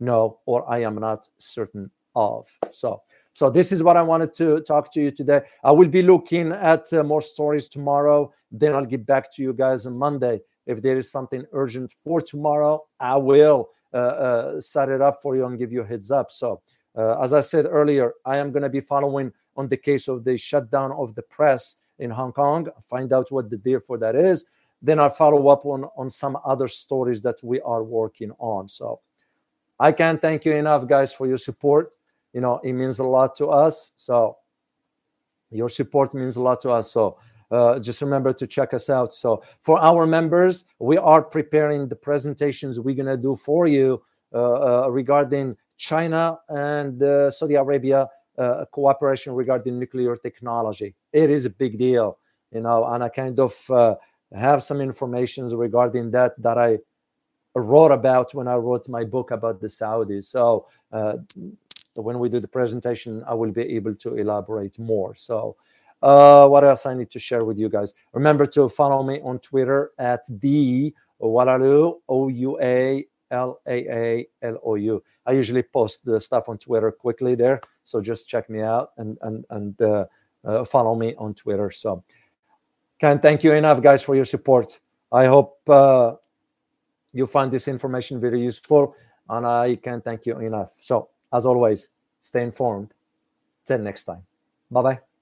know 0.00 0.40
or 0.46 0.68
I 0.68 0.82
am 0.82 0.96
not 0.96 1.28
certain 1.38 1.90
of. 2.14 2.48
So, 2.70 3.02
so 3.34 3.50
this 3.50 3.72
is 3.72 3.82
what 3.82 3.96
I 3.96 4.02
wanted 4.02 4.32
to 4.36 4.60
talk 4.60 4.92
to 4.92 5.00
you 5.00 5.10
today. 5.10 5.42
I 5.64 5.72
will 5.72 5.88
be 5.88 6.02
looking 6.02 6.52
at 6.52 6.92
uh, 6.92 7.02
more 7.02 7.20
stories 7.20 7.68
tomorrow. 7.68 8.32
Then 8.52 8.74
I'll 8.74 8.86
get 8.86 9.04
back 9.04 9.32
to 9.34 9.42
you 9.42 9.52
guys 9.52 9.86
on 9.86 9.96
Monday. 9.96 10.40
If 10.66 10.80
there 10.80 10.96
is 10.96 11.10
something 11.10 11.44
urgent 11.52 11.92
for 11.92 12.20
tomorrow, 12.20 12.84
I 13.00 13.16
will 13.16 13.70
uh, 13.92 13.96
uh, 13.96 14.60
set 14.60 14.88
it 14.88 15.00
up 15.00 15.20
for 15.20 15.34
you 15.34 15.46
and 15.46 15.58
give 15.58 15.72
you 15.72 15.82
a 15.82 15.86
heads 15.86 16.12
up. 16.12 16.30
So, 16.30 16.62
uh, 16.96 17.20
as 17.20 17.32
I 17.32 17.40
said 17.40 17.66
earlier, 17.68 18.12
I 18.24 18.36
am 18.36 18.52
going 18.52 18.62
to 18.62 18.68
be 18.68 18.80
following 18.80 19.32
on 19.56 19.68
the 19.68 19.76
case 19.76 20.06
of 20.06 20.22
the 20.22 20.36
shutdown 20.36 20.92
of 20.92 21.16
the 21.16 21.22
press 21.22 21.76
in 21.98 22.10
Hong 22.10 22.32
Kong. 22.32 22.68
Find 22.82 23.12
out 23.12 23.32
what 23.32 23.50
the 23.50 23.56
deal 23.56 23.80
for 23.80 23.98
that 23.98 24.14
is. 24.14 24.46
Then 24.80 25.00
I'll 25.00 25.10
follow 25.10 25.48
up 25.48 25.66
on 25.66 25.86
on 25.96 26.08
some 26.08 26.38
other 26.44 26.68
stories 26.68 27.20
that 27.22 27.42
we 27.42 27.60
are 27.62 27.82
working 27.82 28.30
on. 28.38 28.68
So, 28.68 29.00
I 29.80 29.90
can't 29.90 30.22
thank 30.22 30.44
you 30.44 30.54
enough, 30.54 30.86
guys, 30.86 31.12
for 31.12 31.26
your 31.26 31.38
support 31.38 31.90
you 32.34 32.40
know 32.40 32.60
it 32.62 32.72
means 32.72 32.98
a 32.98 33.04
lot 33.04 33.34
to 33.36 33.48
us. 33.48 33.92
So 33.96 34.36
your 35.50 35.68
support 35.68 36.12
means 36.12 36.36
a 36.36 36.42
lot 36.42 36.60
to 36.62 36.70
us. 36.70 36.90
So 36.90 37.18
uh, 37.50 37.78
just 37.78 38.02
remember 38.02 38.32
to 38.32 38.46
check 38.46 38.74
us 38.74 38.90
out. 38.90 39.14
So 39.14 39.42
for 39.62 39.78
our 39.78 40.04
members 40.06 40.64
we 40.78 40.98
are 40.98 41.22
preparing 41.22 41.88
the 41.88 41.96
presentations 41.96 42.80
we're 42.80 42.96
going 42.96 43.06
to 43.06 43.16
do 43.16 43.36
for 43.36 43.66
you 43.66 44.02
uh, 44.34 44.84
uh, 44.84 44.88
regarding 44.90 45.56
china 45.76 46.38
and 46.48 47.02
uh, 47.02 47.28
saudi 47.28 47.56
arabia 47.56 48.08
uh, 48.38 48.64
cooperation 48.70 49.32
regarding 49.32 49.78
nuclear 49.78 50.16
technology. 50.16 50.94
It 51.12 51.30
is 51.30 51.44
a 51.46 51.50
big 51.50 51.78
deal 51.78 52.18
you 52.52 52.60
know 52.60 52.84
and 52.86 53.02
i 53.02 53.08
kind 53.08 53.38
of 53.38 53.54
uh, 53.70 53.96
have 54.32 54.62
some 54.62 54.80
information 54.80 55.44
regarding 55.56 56.10
that 56.12 56.40
that 56.40 56.58
i 56.58 56.78
wrote 57.54 57.92
about 57.92 58.34
when 58.34 58.48
i 58.48 58.54
wrote 58.54 58.88
my 58.88 59.04
book 59.04 59.30
about 59.30 59.60
the 59.60 59.68
saudis. 59.68 60.24
So 60.24 60.66
when 62.02 62.18
we 62.18 62.28
do 62.28 62.40
the 62.40 62.48
presentation, 62.48 63.22
I 63.26 63.34
will 63.34 63.52
be 63.52 63.62
able 63.76 63.94
to 63.96 64.16
elaborate 64.16 64.78
more. 64.78 65.14
So 65.14 65.56
uh, 66.02 66.46
what 66.48 66.64
else 66.64 66.86
I 66.86 66.94
need 66.94 67.10
to 67.10 67.18
share 67.18 67.44
with 67.44 67.58
you 67.58 67.68
guys? 67.68 67.94
Remember 68.12 68.46
to 68.46 68.68
follow 68.68 69.02
me 69.02 69.20
on 69.22 69.38
Twitter 69.38 69.92
at 69.98 70.20
the 70.28 70.92
Oualaalou, 71.20 72.00
O 72.08 72.28
U 72.28 72.60
A 72.60 73.06
L 73.30 73.60
A 73.66 73.72
A 73.72 74.28
L 74.42 74.58
O 74.64 74.74
U. 74.74 75.02
I 75.26 75.32
usually 75.32 75.62
post 75.62 76.04
the 76.04 76.20
stuff 76.20 76.48
on 76.48 76.58
Twitter 76.58 76.92
quickly 76.92 77.34
there, 77.34 77.60
so 77.82 78.00
just 78.00 78.28
check 78.28 78.50
me 78.50 78.60
out 78.60 78.92
and 78.98 79.16
and 79.22 79.44
and 79.50 79.80
uh, 79.80 80.04
uh, 80.44 80.64
follow 80.64 80.94
me 80.94 81.14
on 81.16 81.32
Twitter. 81.34 81.70
So 81.70 82.04
can't 82.98 83.22
thank 83.22 83.42
you 83.42 83.52
enough, 83.54 83.80
guys, 83.80 84.02
for 84.02 84.14
your 84.14 84.24
support. 84.24 84.78
I 85.10 85.26
hope 85.26 85.58
uh, 85.68 86.14
you 87.12 87.26
find 87.26 87.50
this 87.50 87.68
information 87.68 88.20
very 88.20 88.42
useful, 88.42 88.94
and 89.28 89.46
I 89.46 89.76
can't 89.76 90.04
thank 90.04 90.26
you 90.26 90.38
enough. 90.38 90.74
So 90.80 91.08
as 91.34 91.44
always, 91.46 91.90
stay 92.22 92.42
informed. 92.42 92.90
Till 93.66 93.78
next 93.78 94.04
time. 94.04 94.24
Bye 94.70 94.82
bye. 94.82 95.13